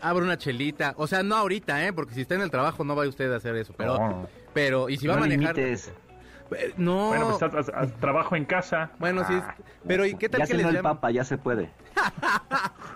[0.02, 0.94] abra una chelita.
[0.98, 1.94] O sea, no ahorita, ¿eh?
[1.94, 3.74] Porque si está en el trabajo no vaya usted a hacer eso.
[3.78, 4.28] Pero, No.
[4.54, 5.56] Pero y si va no a manejar...
[5.56, 5.92] limites.
[6.52, 7.10] Eh, No.
[7.10, 8.92] Bueno, pues haz trabajo en casa.
[9.00, 9.34] Bueno, sí.
[9.36, 9.44] es-
[9.88, 10.96] Pero ¿y qué tal Ya que les el llaman?
[10.96, 11.70] papa, ya se puede.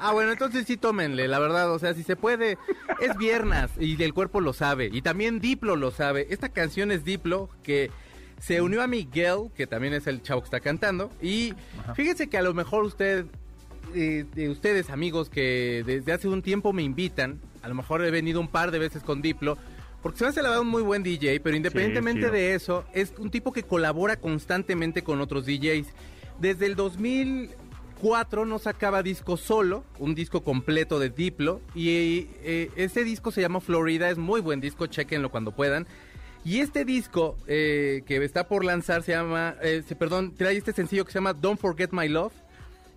[0.06, 2.58] Ah, bueno, entonces sí tómenle, la verdad, o sea, si se puede,
[3.00, 6.28] es viernes y el cuerpo lo sabe, y también Diplo lo sabe.
[6.30, 7.90] Esta canción es Diplo, que
[8.38, 11.54] se unió a Miguel, que también es el chavo que está cantando, y
[11.96, 13.28] fíjense que a lo mejor usted,
[13.96, 18.12] eh, de ustedes amigos que desde hace un tiempo me invitan, a lo mejor he
[18.12, 19.58] venido un par de veces con Diplo,
[20.04, 22.32] porque se me hace la verdad un muy buen DJ, pero independientemente chido.
[22.34, 25.88] de eso, es un tipo que colabora constantemente con otros DJs.
[26.40, 33.04] Desde el 2004 no sacaba disco solo, un disco completo de Diplo, y eh, este
[33.04, 35.88] disco se llama Florida, es muy buen disco, chequenlo cuando puedan.
[36.46, 41.06] Y este disco eh, que está por lanzar se llama, eh, perdón, trae este sencillo
[41.06, 42.34] que se llama Don't Forget My Love.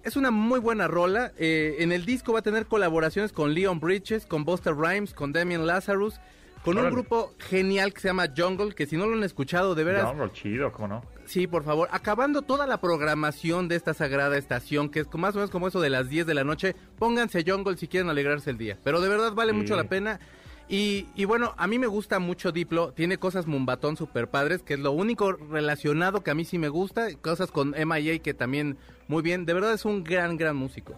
[0.02, 1.32] Es una muy buena rola.
[1.38, 5.32] eh, en el disco va a tener colaboraciones con Leon Bridges, con Buster Rhymes, con
[5.32, 6.20] Damian Lazarus,
[6.66, 9.84] con un grupo genial que se llama Jungle, que si no lo han escuchado, de
[9.84, 11.02] veras, No, chido, ¿cómo no?
[11.24, 11.88] Sí, por favor.
[11.90, 15.80] Acabando toda la programación de esta sagrada estación, que es más o menos como eso
[15.80, 18.78] de las 10 de la noche, pónganse Jungle si quieren alegrarse el día.
[18.84, 19.58] Pero de verdad vale Sí.
[19.58, 20.20] mucho la pena.
[20.68, 22.92] Y, y bueno, a mí me gusta mucho Diplo.
[22.92, 26.68] Tiene cosas mumbatón super padres, que es lo único relacionado que a mí sí me
[26.68, 27.06] gusta.
[27.20, 28.76] Cosas con MIA que también
[29.08, 29.46] muy bien.
[29.46, 30.94] De verdad es un gran, gran músico.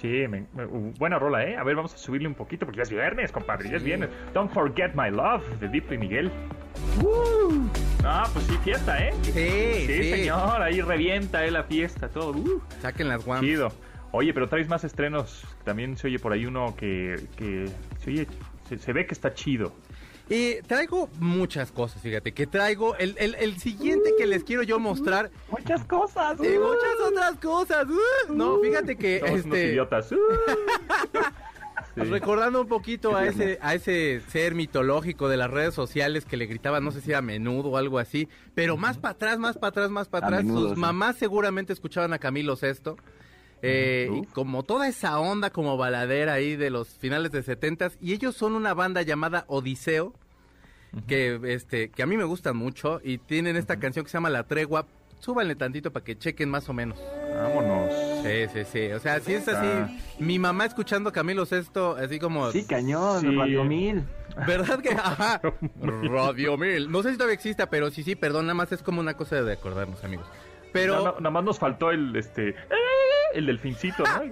[0.00, 1.56] Sí, me- me- uh, buena rola, ¿eh?
[1.56, 4.10] A ver, vamos a subirle un poquito porque ya es viernes, compadre, ya es viernes.
[4.34, 6.30] Don't Forget My Love de y Miguel.
[8.04, 9.12] Ah, pues sí, fiesta, ¿eh?
[9.22, 10.10] Sí, Sí, sí.
[10.10, 12.32] señor, ahí revienta eh, la fiesta, todo.
[12.32, 13.44] Uh, Saquen las guamas.
[13.44, 13.72] chido.
[14.12, 15.44] Oye, pero traes más estrenos.
[15.64, 17.66] También se oye por ahí uno que, que
[17.98, 18.26] se oye,
[18.68, 19.72] se, se ve que está chido.
[20.28, 24.78] Y traigo muchas cosas, fíjate, que traigo el, el, el siguiente que les quiero yo
[24.80, 25.30] mostrar.
[25.50, 26.36] Muchas cosas.
[26.40, 27.86] Y muchas otras cosas.
[27.88, 30.10] uh, no, fíjate que Somos unos este idiotas.
[30.12, 30.16] Uh.
[31.94, 32.02] Sí.
[32.02, 36.44] recordando un poquito a ese a ese ser mitológico de las redes sociales que le
[36.44, 39.68] gritaban, no sé si era menudo o algo así, pero más para atrás, más para
[39.70, 40.44] atrás, más para A atrás.
[40.44, 40.80] menudo, Sus sí.
[40.80, 42.98] mamás seguramente escuchaban a Camilo Sesto.
[43.62, 48.12] Eh, y como toda esa onda como baladera ahí de los finales de setentas y
[48.12, 50.12] ellos son una banda llamada Odiseo
[51.06, 54.30] que este que a mí me gustan mucho y tienen esta canción que se llama
[54.30, 54.86] La Tregua.
[55.18, 56.98] Súbanle tantito para que chequen más o menos.
[57.34, 57.90] Vámonos.
[58.22, 58.92] Sí, sí, sí.
[58.92, 62.50] O sea, si es así, mi mamá escuchando Camilo Sesto, así como...
[62.52, 63.34] Sí, cañón, Sí.
[63.34, 64.04] Radio Mil.
[64.46, 64.90] ¿Verdad que?
[64.90, 65.40] Ajá.
[65.82, 66.90] Radio Mil.
[66.90, 69.42] No sé si todavía exista, pero sí, sí, perdón, nada más es como una cosa
[69.42, 70.26] de acordarnos, amigos.
[70.72, 70.96] Pero...
[70.96, 72.54] No, no, nada más nos faltó el este
[73.38, 74.30] el delfincito, ¿no?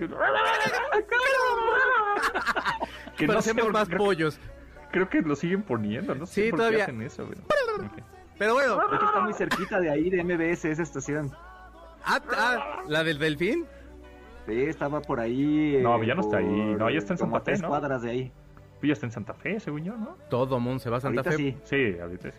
[3.16, 4.40] que no sé parecemos por- más creo, pollos.
[4.90, 6.78] creo que lo siguen poniendo, no sé Sí, por todavía.
[6.78, 7.28] qué hacen eso.
[8.38, 8.76] Pero bueno.
[8.88, 11.30] De hecho, está muy cerquita de ahí, de MBS, esa estación.
[12.04, 13.64] Ah, ah, la del delfín.
[14.46, 15.78] Sí, estaba por ahí.
[15.82, 16.46] No, eh, ya no está ahí.
[16.46, 17.68] No, ya está en Santa a tres Fe, ¿no?
[17.68, 18.32] cuadras de ahí.
[18.80, 20.18] Pues ya está en Santa Fe, según yo, ¿no?
[20.28, 21.36] Todo mundo se va a Santa Ahorita Fe.
[21.36, 21.56] sí.
[21.94, 22.38] Sí, ahorita sí.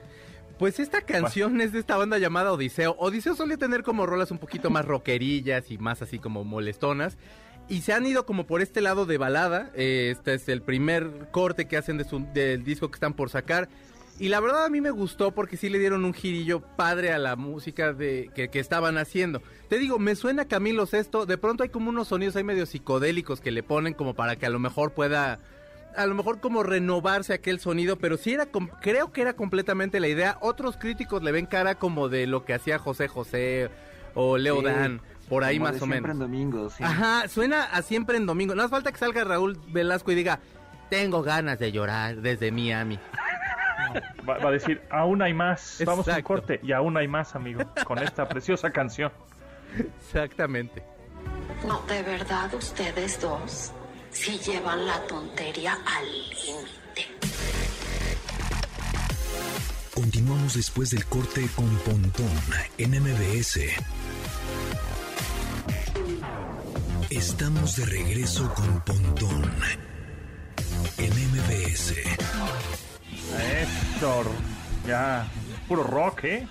[0.57, 2.95] Pues esta canción es de esta banda llamada Odiseo.
[2.97, 7.17] Odiseo suele tener como rolas un poquito más rockerillas y más así como molestonas.
[7.67, 9.71] Y se han ido como por este lado de balada.
[9.75, 13.29] Eh, este es el primer corte que hacen de su- del disco que están por
[13.29, 13.67] sacar.
[14.17, 17.17] Y la verdad a mí me gustó porque sí le dieron un girillo padre a
[17.17, 19.41] la música de, que, que estaban haciendo.
[19.67, 21.25] Te digo, me suena a Camilo Sesto.
[21.25, 24.45] De pronto hay como unos sonidos ahí medio psicodélicos que le ponen como para que
[24.45, 25.39] a lo mejor pueda
[25.95, 28.47] a lo mejor como renovarse aquel sonido, pero sí era,
[28.81, 30.38] creo que era completamente la idea.
[30.41, 33.69] Otros críticos le ven cara como de lo que hacía José José
[34.13, 36.15] o Leo Sí, Dan, por ahí más de o siempre menos.
[36.15, 36.84] en domingo, sí.
[36.84, 38.55] Ajá, suena a siempre en domingo.
[38.55, 40.39] No hace falta que salga Raúl Velasco y diga,
[40.89, 42.99] tengo ganas de llorar desde Miami.
[44.27, 45.81] Va, va a decir, aún hay más.
[45.86, 49.12] Vamos a un corte y aún hay más, amigo, con esta preciosa canción.
[49.99, 50.84] Exactamente.
[51.67, 53.73] No, de verdad, ustedes dos
[54.15, 57.06] sí llevan la tontería al límite.
[59.93, 62.32] Continuamos después del corte con Pontón
[62.78, 63.60] en MBS.
[67.10, 69.51] Estamos de regreso con Pontón
[70.97, 71.93] en MBS.
[73.38, 74.28] Héctor,
[74.88, 75.28] ya,
[75.67, 76.47] puro rock, ¿eh?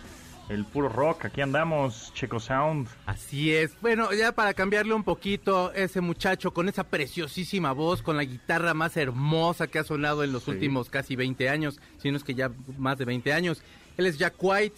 [0.50, 2.86] El puro rock, aquí andamos, Checo Sound.
[3.06, 3.72] Así es.
[3.80, 8.74] Bueno, ya para cambiarle un poquito, ese muchacho con esa preciosísima voz, con la guitarra
[8.74, 10.50] más hermosa que ha sonado en los Sí.
[10.50, 13.62] últimos casi 20 años, si no es que ya más de 20 años.
[13.96, 14.76] Él es Jack White.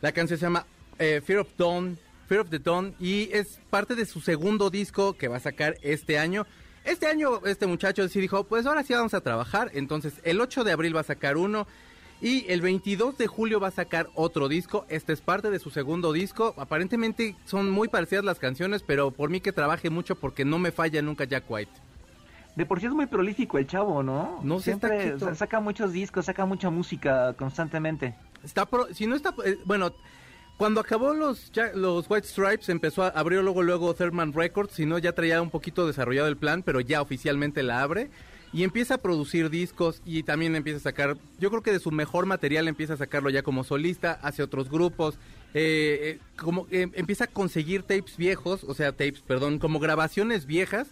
[0.00, 0.64] La canción se llama
[0.98, 5.12] eh, Fear of Dawn, Fear of the Dawn, y es parte de su segundo disco
[5.18, 6.46] que va a sacar este año.
[6.84, 9.70] Este año este muchacho sí dijo, pues ahora sí vamos a trabajar.
[9.74, 11.66] Entonces el 8 de abril va a sacar uno.
[12.20, 14.86] Y el 22 de julio va a sacar otro disco.
[14.88, 16.54] Este es parte de su segundo disco.
[16.56, 20.72] Aparentemente son muy parecidas las canciones, pero por mí que trabaje mucho porque no me
[20.72, 21.72] falla nunca Jack White.
[22.56, 24.40] De por sí es muy prolífico el chavo, ¿no?
[24.42, 28.14] No está Siempre saca muchos discos, saca mucha música constantemente.
[28.44, 29.92] Está pro- si no está eh, bueno,
[30.56, 34.86] cuando acabó los ya- los White Stripes empezó a abrió luego luego Thurman Records, si
[34.86, 38.10] no ya traía un poquito desarrollado el plan, pero ya oficialmente la abre
[38.54, 41.90] y empieza a producir discos y también empieza a sacar, yo creo que de su
[41.90, 45.16] mejor material empieza a sacarlo ya como solista, hace otros grupos,
[45.54, 50.46] eh, eh, como eh, empieza a conseguir tapes viejos, o sea, tapes, perdón, como grabaciones
[50.46, 50.86] viejas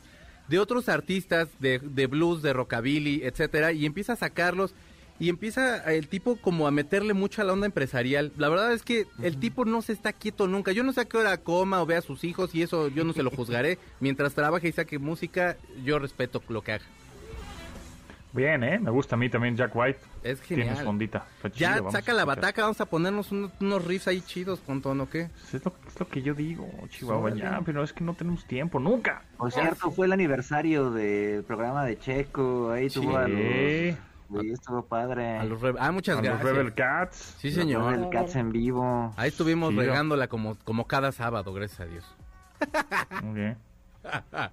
[0.48, 4.74] de otros artistas de, de blues, de rockabilly, etcétera, y empieza a sacarlos
[5.20, 8.32] y empieza el tipo como a meterle mucho a la onda empresarial.
[8.38, 10.72] La verdad es que el tipo no se está quieto nunca.
[10.72, 13.04] Yo no sé a qué hora coma o vea a sus hijos y eso yo
[13.04, 13.78] no se lo juzgaré.
[14.00, 16.84] Mientras trabaje y saque música, yo respeto lo que haga.
[18.32, 18.78] Bien, ¿eh?
[18.78, 19.98] Me gusta a mí también Jack White.
[20.22, 20.82] Es Tiene genial.
[20.82, 21.26] su ondita.
[21.36, 25.10] Está Ya saca la bataca, vamos a ponernos unos, unos riffs ahí chidos, Pontón, ¿o
[25.10, 25.28] qué?
[25.52, 27.42] Es lo, es lo que yo digo, Chihuahua, Órale.
[27.42, 29.22] ya, pero es que no tenemos tiempo, nunca.
[29.36, 33.38] Por cierto, fue el aniversario del programa de Checo, ahí tuvo a los...
[33.38, 33.96] Sí.
[34.40, 35.36] Sí, estuvo padre.
[35.36, 36.42] A los ah, muchas A los gracias.
[36.56, 37.36] Rebel Cats.
[37.38, 37.92] Sí, señor.
[37.92, 39.12] El Cats en vivo.
[39.18, 39.82] Ahí estuvimos Chido.
[39.82, 42.16] regándola como, como cada sábado, gracias a Dios.
[43.22, 43.58] Muy bien.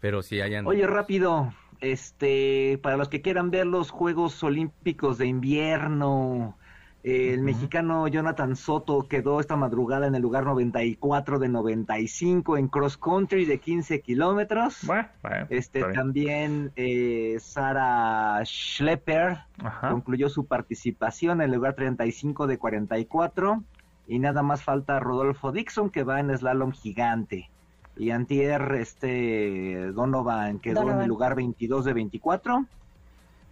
[0.00, 0.66] Pero sí, hayan...
[0.66, 6.56] Oye, rápido, este, para los que quieran ver los Juegos Olímpicos de invierno,
[7.04, 12.96] el mexicano Jonathan Soto quedó esta madrugada en el lugar 94 de 95 en cross
[12.96, 14.78] country de 15 kilómetros.
[14.86, 19.90] Bueno, bueno, Este también eh, Sara Schlepper Ajá.
[19.90, 23.62] concluyó su participación en el lugar 35 de 44
[24.06, 27.50] y nada más falta Rodolfo Dixon que va en slalom gigante.
[27.96, 32.66] Y Antier este Donovan quedó en el lugar 22 de 24.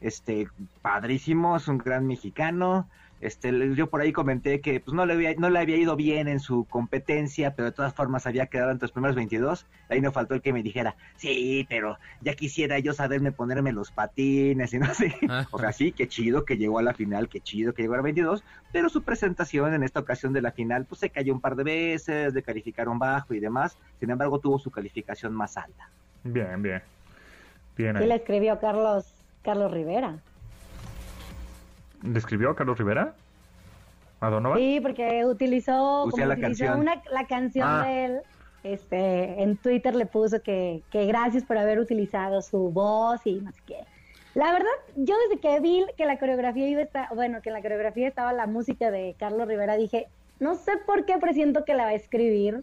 [0.01, 0.49] Este
[0.83, 2.89] padrísimo, es un gran mexicano.
[3.23, 6.27] Este, yo por ahí comenté que pues no le había, no le había ido bien
[6.27, 9.65] en su competencia, pero de todas formas había quedado entre los primeros 22.
[9.89, 13.93] Ahí no faltó el que me dijera, sí, pero ya quisiera yo saberme ponerme los
[13.93, 15.15] patines y no sé.
[15.53, 17.99] O sea, sí, qué chido que llegó a la final, qué chido que llegó a
[17.99, 21.41] la 22, pero su presentación en esta ocasión de la final, pues se cayó un
[21.41, 23.79] par de veces, le calificaron bajo y demás.
[24.01, 25.89] Sin embargo, tuvo su calificación más alta.
[26.25, 26.83] Bien, bien.
[27.77, 28.09] Bien Sí ahí.
[28.09, 29.07] le escribió Carlos
[29.43, 30.19] Carlos Rivera.
[32.03, 33.15] ¿Le escribió a Carlos Rivera?
[34.21, 34.59] ¿A Donovan?
[34.59, 36.81] Sí, porque utilizó, como la utilizó canción.
[36.81, 37.85] una, la canción Ah.
[37.87, 38.21] de él.
[38.65, 43.51] Este, en Twitter le puso que, que gracias por haber utilizado su voz y no
[43.51, 43.79] sé qué.
[44.35, 47.55] La verdad, yo desde que vi que la coreografía iba a estar, bueno, que en
[47.55, 50.07] la coreografía estaba la música de Carlos Rivera, dije,
[50.39, 52.63] no sé por qué presiento que la va a escribir.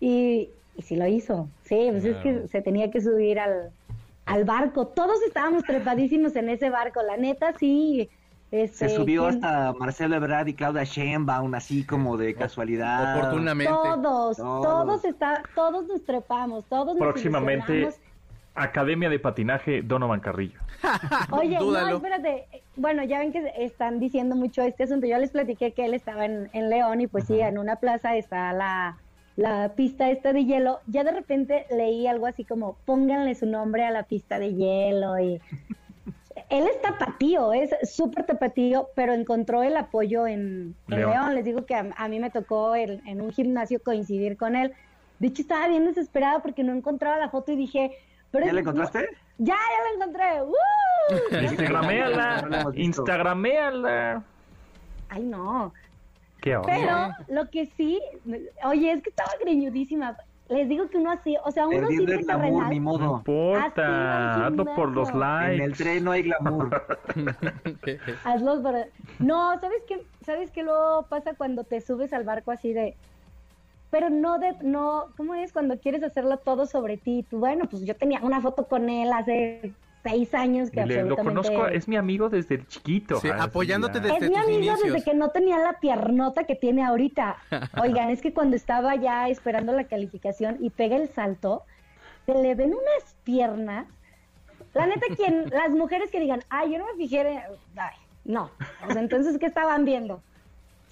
[0.00, 1.48] Y, y sí lo hizo.
[1.64, 3.70] Sí, pues es que se tenía que subir al,
[4.26, 4.86] al barco.
[4.88, 8.10] Todos estábamos trepadísimos en ese barco, la neta, sí.
[8.50, 13.20] Este, Se subió ¿quién- hasta Marcelo Ebrard y Claudia Sheinbaum, así como de casualidad.
[13.64, 14.36] Todos, Todos.
[14.62, 17.90] todos, está, todos nos trepamos, todos nos Próximamente.
[18.58, 20.58] Academia de Patinaje Donovan Carrillo.
[21.30, 21.90] Oye, Dúdalo.
[21.90, 22.46] no, espérate.
[22.76, 25.06] Bueno, ya ven que están diciendo mucho este asunto.
[25.06, 28.16] Yo les platiqué que él estaba en, en León y pues sí, en una plaza
[28.16, 28.96] está la,
[29.36, 30.80] la pista esta de hielo.
[30.86, 35.18] Ya de repente leí algo así como, pónganle su nombre a la pista de hielo
[35.18, 35.38] y...
[36.48, 41.10] Él es tapatío, es súper tapatío, pero encontró el apoyo en, en León.
[41.10, 41.34] León.
[41.34, 44.72] Les digo que a, a mí me tocó el- en un gimnasio coincidir con él.
[45.18, 47.96] De hecho, estaba bien desesperada porque no encontraba la foto y dije...
[48.30, 49.08] Pero ¿Ya la encontraste?
[49.38, 51.42] Ya, ya la encontré.
[51.42, 52.66] Instagraméala.
[52.74, 54.22] Instagraméala.
[55.08, 55.72] Ay, no.
[56.40, 56.66] ¿Qué onda?
[57.26, 58.00] Pero lo que sí,
[58.64, 60.16] oye, es que estaba greñudísima.
[60.48, 62.70] Les digo que uno así, o sea, uno Perdiendo siempre el glamour, terrenal.
[62.70, 62.98] ni modo.
[62.98, 65.54] No importa, hazlo por los likes.
[65.56, 66.82] En el tren no hay glamour.
[68.24, 68.86] Hazlos para...
[69.18, 70.06] No, ¿sabes qué?
[70.24, 72.94] ¿Sabes qué luego pasa cuando te subes al barco así de...
[73.90, 74.54] Pero no de...
[74.62, 77.24] no ¿Cómo es cuando quieres hacerlo todo sobre ti?
[77.28, 79.72] Tú, bueno, pues yo tenía una foto con él hace
[80.08, 81.48] seis años que Dile, lo absolutamente...
[81.50, 83.20] conozco, es mi amigo desde el chiquito.
[83.20, 84.16] Sí, Ah, apoyándote ya.
[84.16, 87.36] Es mi amigo desde que no tenía la piernota que tiene ahorita.
[87.82, 91.64] Oigan, es que cuando estaba ya esperando la calificación y pega el salto,
[92.24, 93.86] se le ven unas piernas.
[94.74, 97.40] La neta, quien, las mujeres que digan, ay, yo no me fijé, en-".
[97.76, 98.50] ay, no.
[98.88, 100.22] O sea, entonces, ¿qué estaban viendo?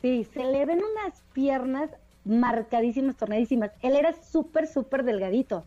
[0.01, 1.91] Sí, se le ven unas piernas
[2.25, 3.71] marcadísimas, tornadísimas.
[3.83, 5.65] Él era súper, súper delgadito.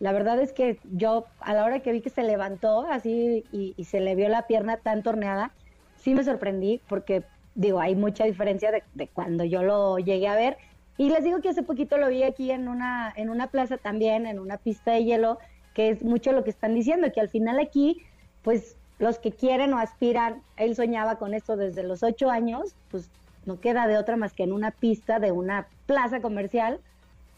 [0.00, 3.74] La verdad es que yo, a la hora que vi que se levantó así y,
[3.84, 5.52] se le vio la pierna tan torneada,
[5.96, 7.24] sí me sorprendí porque,
[7.54, 10.56] digo, hay mucha diferencia de, de cuando yo lo llegué a ver.
[10.96, 14.26] Y les digo que hace poquito lo vi aquí en una, en una plaza también,
[14.26, 15.38] en una pista de hielo,
[15.74, 18.02] que es mucho lo que están diciendo, que al final aquí,
[18.42, 23.10] pues los que quieren o aspiran, él soñaba con esto desde los ocho años, pues
[23.46, 26.80] no queda de otra más que en una pista de una plaza comercial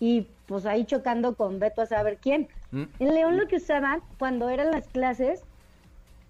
[0.01, 2.49] y pues ahí chocando con Beto a saber quién.
[2.73, 2.83] Mm.
[2.99, 5.45] En León lo que usaban cuando eran las clases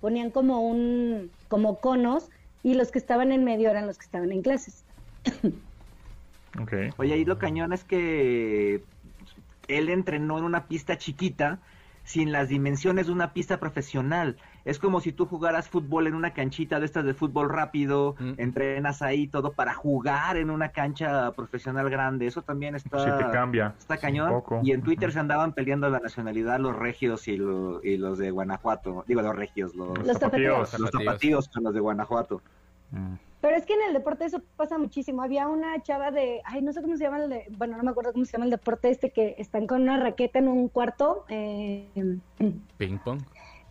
[0.02, 2.28] ponían como un como conos
[2.62, 4.84] y los que estaban en medio eran los que estaban en clases.
[6.60, 6.72] Ok.
[6.98, 8.82] Oye, ahí lo cañón es que
[9.68, 11.60] él entrenó en una pista chiquita
[12.11, 14.36] sin las dimensiones de una pista profesional.
[14.64, 18.32] Es como si tú jugaras fútbol en una canchita de estas de fútbol rápido, Mm.
[18.38, 22.26] entrenas ahí todo para jugar en una cancha profesional grande.
[22.26, 23.74] Eso también está, Sí te cambia.
[23.78, 24.42] está cañón.
[24.64, 28.32] Y en Twitter se andaban peleando la nacionalidad los regios y, lo- y los de
[28.32, 29.04] Guanajuato.
[29.06, 30.68] Digo, los regios, los, Los Los zapatillos.
[30.68, 30.80] zapatillos.
[30.80, 32.42] los tapatíos con los de Guanajuato.
[32.90, 33.14] Mm.
[33.41, 35.22] Pero es que en el deporte eso pasa muchísimo.
[35.22, 37.91] Había una chava de, ay, no sé cómo se llama el de, bueno, no me
[37.91, 41.24] acuerdo cómo se llama el deporte este que están con una raqueta en un cuarto.
[41.28, 41.88] eh,
[42.76, 43.20] Ping pong.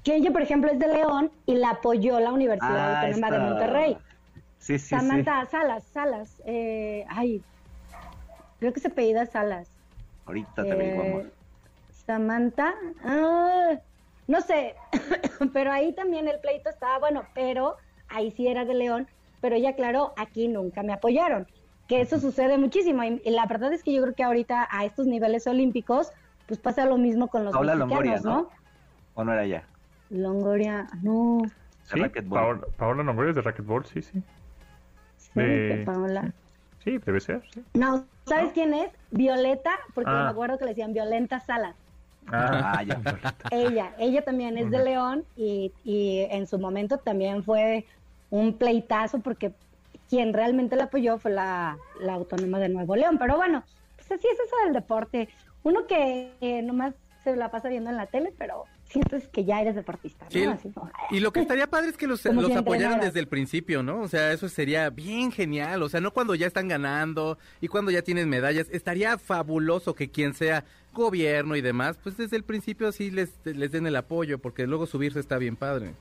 [0.03, 3.39] que ella, por ejemplo, es de León y la apoyó la Universidad Ah, Autónoma de
[3.39, 3.97] Monterrey.
[4.57, 4.87] Sí, sí, sí.
[4.89, 6.41] Samantha Salas, Salas.
[6.45, 7.41] eh, ay,
[8.59, 9.69] creo que se apellida Salas.
[10.25, 11.31] Ahorita te Eh, digo, amor.
[12.05, 13.73] Samantha, ah,
[14.27, 14.75] no sé,
[15.53, 17.77] pero ahí también el pleito estaba bueno, pero
[18.09, 19.07] ahí sí era de León,
[19.41, 21.47] pero ella aclaró, aquí nunca me apoyaron,
[21.87, 24.85] que eso sucede muchísimo y, y la verdad es que yo creo que ahorita a
[24.85, 26.11] estos niveles olímpicos,
[26.47, 28.41] pues pasa lo mismo con los Paola mexicanos, Longoria, ¿no?
[28.43, 28.49] ¿no?
[29.15, 29.63] ¿O no era ella?
[30.09, 31.39] Longoria, no,
[31.83, 31.99] Sí.
[32.29, 34.21] Paola, Paola Longoria es de racquetball, sí, sí.
[35.17, 36.31] sí, De- Paola.
[36.83, 37.63] Sí, debe ser, sí.
[37.73, 38.89] No, ¿sabes quién es?
[39.11, 40.23] Violeta, porque Ah.
[40.25, 41.75] me acuerdo que le decían Violenta Salas.
[42.31, 43.01] Ah, Ah, ya.
[43.49, 44.83] Ella, ella también es de.
[44.83, 47.85] León y, y en su momento también fue
[48.29, 49.53] un pleitazo porque
[50.09, 53.17] quien realmente la apoyó fue la, la Autónoma de Nuevo León.
[53.19, 53.63] Pero bueno,
[53.95, 55.29] pues así es eso del deporte.
[55.63, 59.61] Uno que eh, nomás se la pasa viendo en la tele, pero sientes que ya
[59.61, 60.31] eres deportista, ¿no?
[60.31, 63.27] Sí, Así como, Y lo que estaría padre es que los, los apoyaran desde el
[63.27, 64.01] principio, ¿no?
[64.01, 65.83] O sea, eso sería bien genial.
[65.83, 68.67] O sea, no cuando ya están ganando y cuando ya tienen medallas.
[68.71, 70.63] Estaría fabuloso que quien sea
[70.93, 74.87] gobierno y demás, pues desde el principio sí les, les den el apoyo, porque luego
[74.87, 75.93] subirse está bien padre.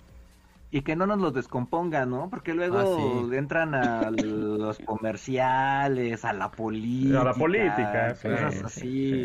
[0.71, 2.29] Y que no nos los descompongan, ¿no?
[2.29, 2.85] Porque luego Ah,
[3.31, 3.37] sí.
[3.37, 7.21] entran a los comerciales, a la política.
[7.21, 8.81] A la política, sí, Cosas sí, así,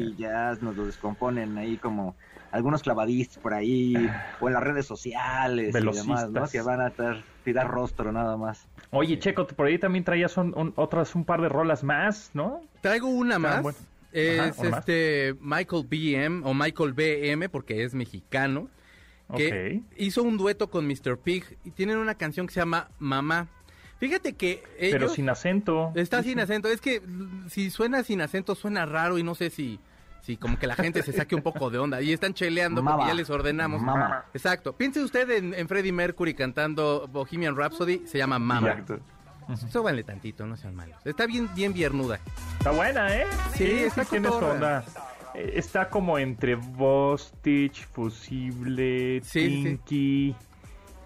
[0.09, 0.15] sí.
[0.17, 2.15] ya nos lo descomponen ahí como
[2.51, 6.47] algunos clavadistas por ahí, o en las redes sociales y demás, ¿no?
[6.47, 8.67] Que van a estar, tirar rostro nada más.
[8.91, 12.61] Oye, Checo, por ahí también traías un- un- otras un par de rolas más, ¿no?
[12.81, 13.61] Traigo una Ah, más.
[13.63, 13.77] bueno.
[14.11, 14.79] Es Ajá, una más.
[14.81, 18.67] este Michael BM o Michael BM porque es mexicano.
[19.35, 19.93] Que Ok.
[19.97, 21.17] hizo un dueto con Mr.
[21.17, 23.47] Pig y tienen una canción que se llama Mamá.
[23.99, 24.91] Fíjate que ellos...
[24.99, 25.91] Pero sin acento.
[25.95, 26.67] Está sin acento.
[26.67, 27.01] Es que
[27.49, 29.79] si suena sin acento suena raro y no sé si,
[30.21, 32.01] si como que la gente se saque un poco de onda.
[32.01, 33.07] Y están cheleando porque Mama.
[33.07, 33.81] ya les ordenamos.
[33.81, 34.25] Mama.
[34.33, 34.73] Exacto.
[34.73, 38.01] Piense usted en, en Freddie Mercury cantando Bohemian Rhapsody.
[38.05, 38.71] Se llama Mama.
[38.71, 38.99] Exacto.
[39.69, 40.97] Súbanle tantito, no sean malos.
[41.05, 42.17] Está bien, bien viernuda.
[42.59, 43.27] Está buena, ¿eh?
[43.53, 44.53] Sí, está tiene su cotorra.
[44.53, 44.79] onda.
[44.79, 44.91] Eh,
[45.35, 49.63] Está como entre Bostich, Fusible, Sí, sí.
[49.63, 50.35] Tinky,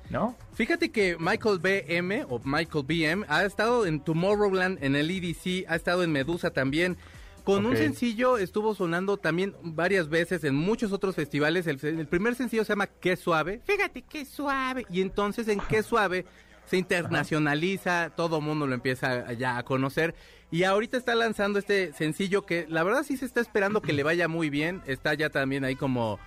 [0.10, 0.36] ¿no?
[0.54, 5.76] Fíjate que Michael BM o Michael BM ha estado en Tomorrowland, en el EDC, ha
[5.76, 6.98] estado en Medusa también.
[7.44, 11.66] Con un sencillo estuvo sonando también varias veces en muchos otros festivales.
[11.66, 13.62] El, el primer sencillo se llama Qué suave.
[13.64, 14.86] Fíjate qué suave.
[14.90, 16.26] Y entonces en Qué suave
[16.68, 20.16] se internacionaliza, todo mundo lo empieza ya a conocer.
[20.52, 24.04] Y ahorita está lanzando este sencillo que la verdad sí se está esperando que le
[24.04, 24.82] vaya muy bien.
[24.86, 26.20] Está ya también ahí como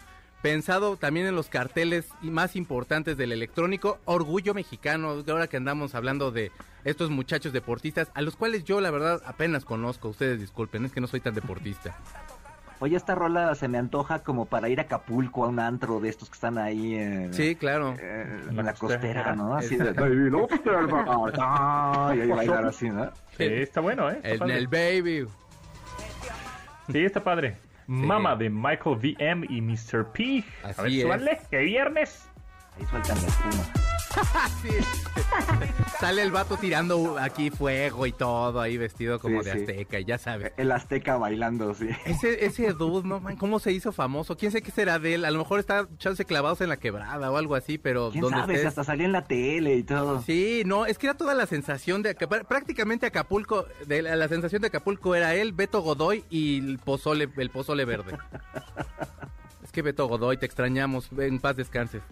[0.43, 5.95] pensado también en los carteles más importantes del electrónico, Orgullo Mexicano, de ahora que andamos
[5.95, 6.51] hablando de
[6.85, 11.01] estos muchachos deportistas, a los cuales yo la verdad apenas conozco, ustedes disculpen, es que
[11.01, 11.97] no soy tan deportista.
[12.83, 16.09] Oye, esta rola se me antoja como para ir a Acapulco, a un antro de
[16.09, 17.95] estos que están ahí en, Sí, claro.
[18.01, 19.01] eh, En en la la costera.
[19.23, 19.55] costera, ¿no?
[19.57, 19.93] Así de...
[19.93, 23.11] "Baby lobster, bacardí", y ahí bailar así, ¿no?
[23.37, 24.19] Sí, está bueno, ¿eh?
[24.23, 25.27] Está El, baby.
[26.91, 27.57] Sí, está padre.
[27.87, 30.07] Mama de Michael VM y Mr.
[30.13, 30.45] P.
[30.65, 31.03] A Así ver, es.
[31.03, 32.27] súbanle, que viernes.
[32.79, 33.90] Ahí sueltan la espuma.
[34.63, 34.69] Sí.
[36.01, 39.61] Sale el vato tirando aquí fuego y todo, ahí vestido como Sí, de sí.
[39.61, 40.53] azteca, y ya sabes.
[40.57, 41.89] El azteca bailando, sí.
[42.05, 43.21] Ese, ese dude, ¿no?
[43.21, 43.37] man?
[43.37, 44.37] ¿Cómo se hizo famoso?
[44.37, 45.25] ¿Quién sé qué será de él?
[45.25, 48.39] A lo mejor está chance clavados en la quebrada o algo así, pero ¿Quién donde
[48.39, 48.55] sabe?
[48.55, 50.23] Si estés- hasta salía en la tele y todo.
[50.23, 54.63] Sí, no, es que era toda la sensación de prácticamente Acapulco, de la, la sensación
[54.63, 58.17] de Acapulco era él, Beto Godoy y el pozole, el pozole verde.
[59.63, 62.03] es que Beto Godoy, te extrañamos, en paz descanses.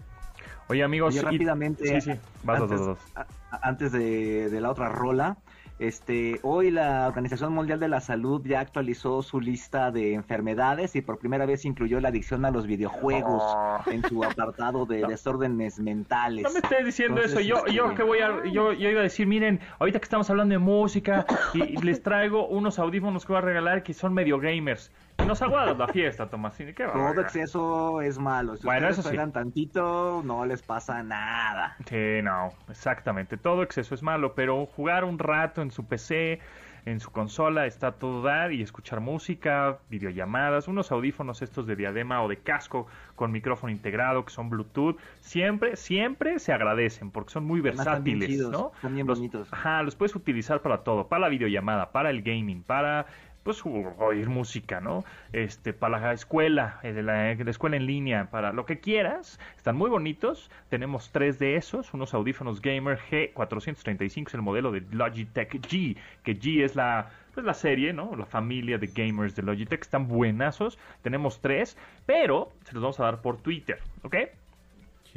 [0.69, 1.13] Oye, amigos.
[1.15, 2.19] Oye, y- rápidamente, Sí, sí.
[2.43, 3.27] Vas, vas, antes, vas, vas.
[3.51, 5.37] a- a- antes de, de la otra rola,
[5.81, 11.01] Este, hoy la Organización Mundial de la Salud ya actualizó su lista de enfermedades y
[11.01, 13.79] por primera vez incluyó la adicción a los videojuegos Oh.
[13.89, 16.43] en su apartado de desórdenes mentales.
[16.43, 17.47] No me estés diciendo Entonces, eso.
[17.47, 20.29] Yo, este, yo que voy a, yo, yo iba a decir, miren, ahorita que estamos
[20.29, 24.13] hablando de música y, y les traigo unos audífonos que voy a regalar que son
[24.13, 24.91] medio gamers.
[25.27, 26.73] Nos aguardas la fiesta, Tomasini.
[26.73, 28.55] ¿Qué va Todo exceso es malo.
[28.57, 29.31] Si Bueno, ustedes eso sí.
[29.31, 31.75] tantito, no les pasa nada.
[31.87, 33.37] Sí, no, exactamente.
[33.37, 36.39] Todo exceso es malo, pero jugar un rato en su PC,
[36.85, 42.23] en su consola, está todo dar y escuchar música, videollamadas, unos audífonos estos de diadema
[42.23, 47.45] o de casco con micrófono integrado que son Bluetooth, siempre, siempre se agradecen porque son
[47.45, 48.71] muy Además, están bien versátiles, chidos, ¿no?
[48.75, 49.53] están bien Los- bonitos.
[49.53, 53.05] Ajá, los puedes utilizar para todo, para la videollamada, para el gaming, para
[53.49, 55.03] pues oír música, ¿no?
[55.33, 58.79] Este, para la escuela, eh, de la, de la escuela en línea, para lo que
[58.79, 59.39] quieras.
[59.57, 60.51] Están muy bonitos.
[60.69, 66.39] Tenemos tres de esos, unos audífonos Gamer G435 es el modelo de Logitech G, que
[66.39, 68.15] G es la pues la serie, ¿no?
[68.15, 70.77] La familia de gamers de Logitech están buenazos.
[71.01, 71.75] Tenemos tres,
[72.05, 74.15] pero se los vamos a dar por Twitter, ¿ok?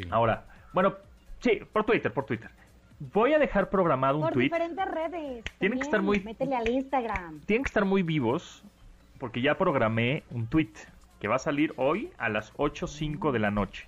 [0.08, 0.94] Ahora, bueno,
[1.40, 2.50] sí, por Twitter, por Twitter.
[3.12, 4.44] Voy a dejar programado un Por tweet.
[4.44, 5.44] diferentes redes.
[5.58, 7.40] Tienen que estar muy- Métele al Instagram.
[7.40, 8.62] Tienen que estar muy vivos
[9.18, 10.70] porque ya programé un tweet
[11.18, 13.86] que va a salir hoy a las 8.05 de la noche.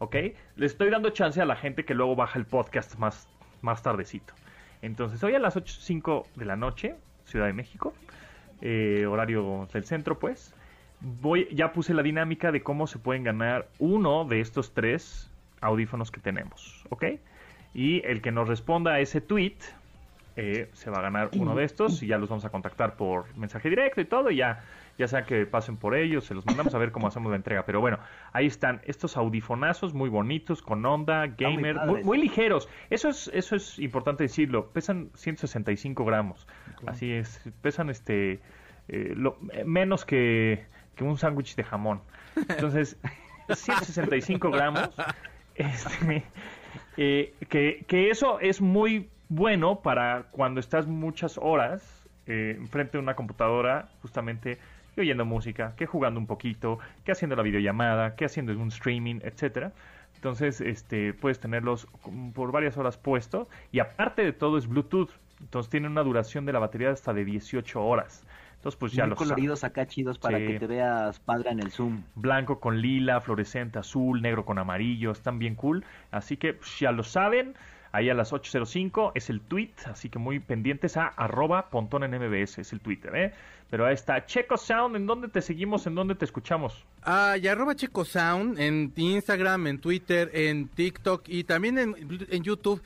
[0.00, 0.16] ¿Ok?
[0.56, 3.28] Le estoy dando chance a la gente que luego baja el podcast más,
[3.62, 4.34] más tardecito.
[4.82, 7.94] Entonces, hoy a las 8.05 de la noche, Ciudad de México,
[8.62, 10.54] eh, horario del centro, pues,
[11.00, 16.10] voy, ya puse la dinámica de cómo se pueden ganar uno de estos tres audífonos
[16.10, 16.84] que tenemos.
[16.90, 17.04] ¿Ok?
[17.78, 19.54] Y el que nos responda a ese tweet
[20.36, 23.26] eh, se va a ganar uno de estos y ya los vamos a contactar por
[23.36, 24.64] mensaje directo y todo y ya
[24.98, 27.64] ya sea que pasen por ellos, se los mandamos a ver cómo hacemos la entrega,
[27.64, 28.00] pero bueno,
[28.32, 32.68] ahí están estos audifonazos muy bonitos con onda, gamer, muy, muy ligeros.
[32.90, 36.48] Eso es eso es importante decirlo, pesan 165 gramos.
[36.88, 38.40] Así es, pesan este
[38.88, 40.64] eh, lo- eh, menos que,
[40.96, 42.00] que un sándwich de jamón.
[42.48, 42.96] Entonces,
[43.54, 44.90] 165 gramos.
[45.54, 46.24] Este,
[46.96, 51.98] eh, que, que eso es muy bueno para cuando estás muchas horas
[52.28, 54.58] eh, enfrente de una computadora, justamente
[54.94, 59.20] que oyendo música, que jugando un poquito, que haciendo la videollamada, que haciendo un streaming,
[59.22, 59.72] etcétera.
[60.16, 61.86] Entonces, este, puedes tenerlos
[62.34, 65.10] por varias horas puestos y aparte de todo es Bluetooth.
[65.40, 68.26] Entonces tiene una duración de la batería hasta de 18 horas.
[68.58, 70.46] Entonces, pues ya Muy lo sa- coloridos acá chidos para Sí.
[70.46, 72.02] que te veas padre en el Zoom.
[72.16, 75.84] blanco con lila, fluorescente azul, negro con amarillo, están bien cool.
[76.10, 77.54] Así que pues, ya lo saben,
[77.92, 82.14] ahí a las 8.05 es el tweet, así que muy pendientes a arroba pontón en
[82.14, 83.32] MBS, es el Twitter, ¿eh?
[83.70, 85.86] Pero ahí está, Checo Sound, ¿en dónde te seguimos?
[85.86, 86.84] ¿En dónde te escuchamos?
[87.04, 91.94] Ah, y arroba Checo Sound en Instagram, en Twitter, en TikTok y también en,
[92.30, 92.82] en YouTube.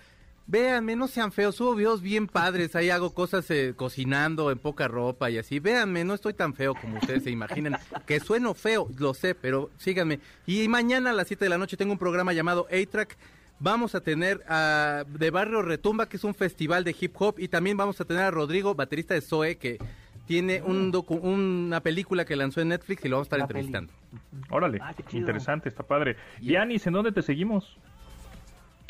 [0.47, 4.89] Véanme, no sean feos, subo videos bien padres, ahí hago cosas eh, cocinando en poca
[4.89, 5.61] ropa y así.
[5.61, 7.77] Véanme, no estoy tan feo como ustedes se imaginan.
[8.07, 10.19] Que sueno feo, lo sé, pero síganme.
[10.47, 13.17] Y mañana a las 7 de la noche tengo un programa llamado A-Track.
[13.61, 17.47] Vamos a tener a de Barrio Retumba, que es un festival de hip hop, y
[17.47, 19.79] también vamos a tener a Rodrigo, baterista de Zoe, que
[20.27, 23.47] tiene un docu- una película que lanzó en Netflix y lo vamos a estar La
[23.47, 23.61] peli.
[23.67, 23.93] entrevistando.
[24.51, 25.21] Órale, Ah, chido.
[25.21, 26.17] interesante, está padre.
[26.41, 27.77] Yanis, ¿en dónde te seguimos?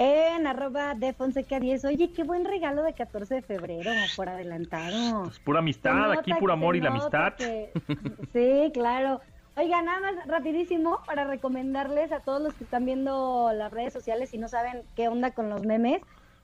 [0.05, 1.85] En arroba de Fonseca 10.
[1.85, 5.23] Oye, qué buen regalo de 14 de febrero, por adelantado.
[5.25, 7.35] Pues pura amistad, nota aquí puro amor y la amistad.
[7.35, 7.71] que-
[8.33, 9.21] Sí, claro.
[9.55, 14.35] Oiga, nada más rapidísimo para recomendarles a todos los que están viendo las redes sociales
[14.35, 16.01] y no saben qué onda con los memes.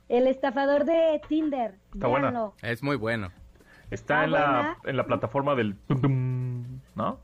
[0.08, 1.74] El estafador de Tinder.
[1.94, 2.54] Está véanlo.
[2.62, 3.32] Es muy bueno.
[3.90, 5.74] Está Está en la, en la plataforma del...
[6.94, 7.18] ¿No?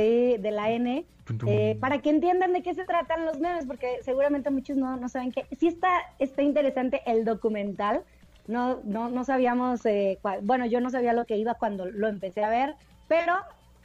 [0.00, 1.04] Sí, de la N.
[1.46, 5.08] Eh, para que entiendan de qué se tratan los memes, porque seguramente muchos no, no
[5.08, 5.88] saben que sí está,
[6.18, 8.04] está interesante el documental.
[8.46, 12.08] No, no, no sabíamos, eh, cuál- bueno, yo no sabía lo que iba cuando lo
[12.08, 12.74] empecé a ver,
[13.06, 13.34] pero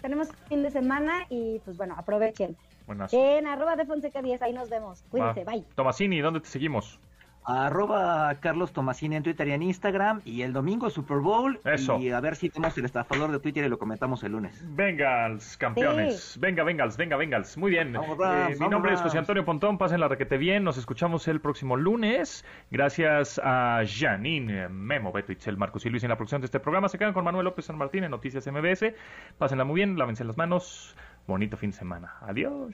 [0.02, 2.56] tenemos fin de semana y pues bueno, aprovechen.
[2.86, 3.14] Buenas.
[3.14, 5.04] En arroba de Fonseca 10, ahí nos vemos.
[5.10, 5.52] Cuídense, Va.
[5.52, 5.66] bye.
[5.76, 7.00] Tomasini, ¿dónde te seguimos?
[7.46, 10.22] Arroba Carlos Tomasini en Twitter y en Instagram.
[10.26, 11.60] Y el domingo Super Bowl.
[11.66, 12.00] Eso.
[12.00, 14.64] Y a ver si tenemos el estafador de Twitter y lo comentamos el lunes.
[14.76, 16.38] Bengals, campeones.
[16.40, 17.58] Venga, Bengals, venga, Bengals.
[17.58, 17.94] Muy bien.
[17.94, 19.02] Vamos, Rams, Eh, mi vamos, nombre es.
[19.02, 19.78] José Antonio Pontón.
[19.78, 20.64] Pásenla requete bien.
[20.64, 22.46] Nos escuchamos el próximo lunes.
[22.72, 26.90] Gracias a Janine, Memo, Beto, Itzel, Marcos y Luis en la producción de este programa.
[26.90, 28.94] Se quedan con Manuel López San Martín en Noticias MBS.
[29.38, 30.96] Pásenla muy bien, lávense las manos.
[31.28, 32.14] Bonito fin de semana.
[32.22, 32.74] Adiós.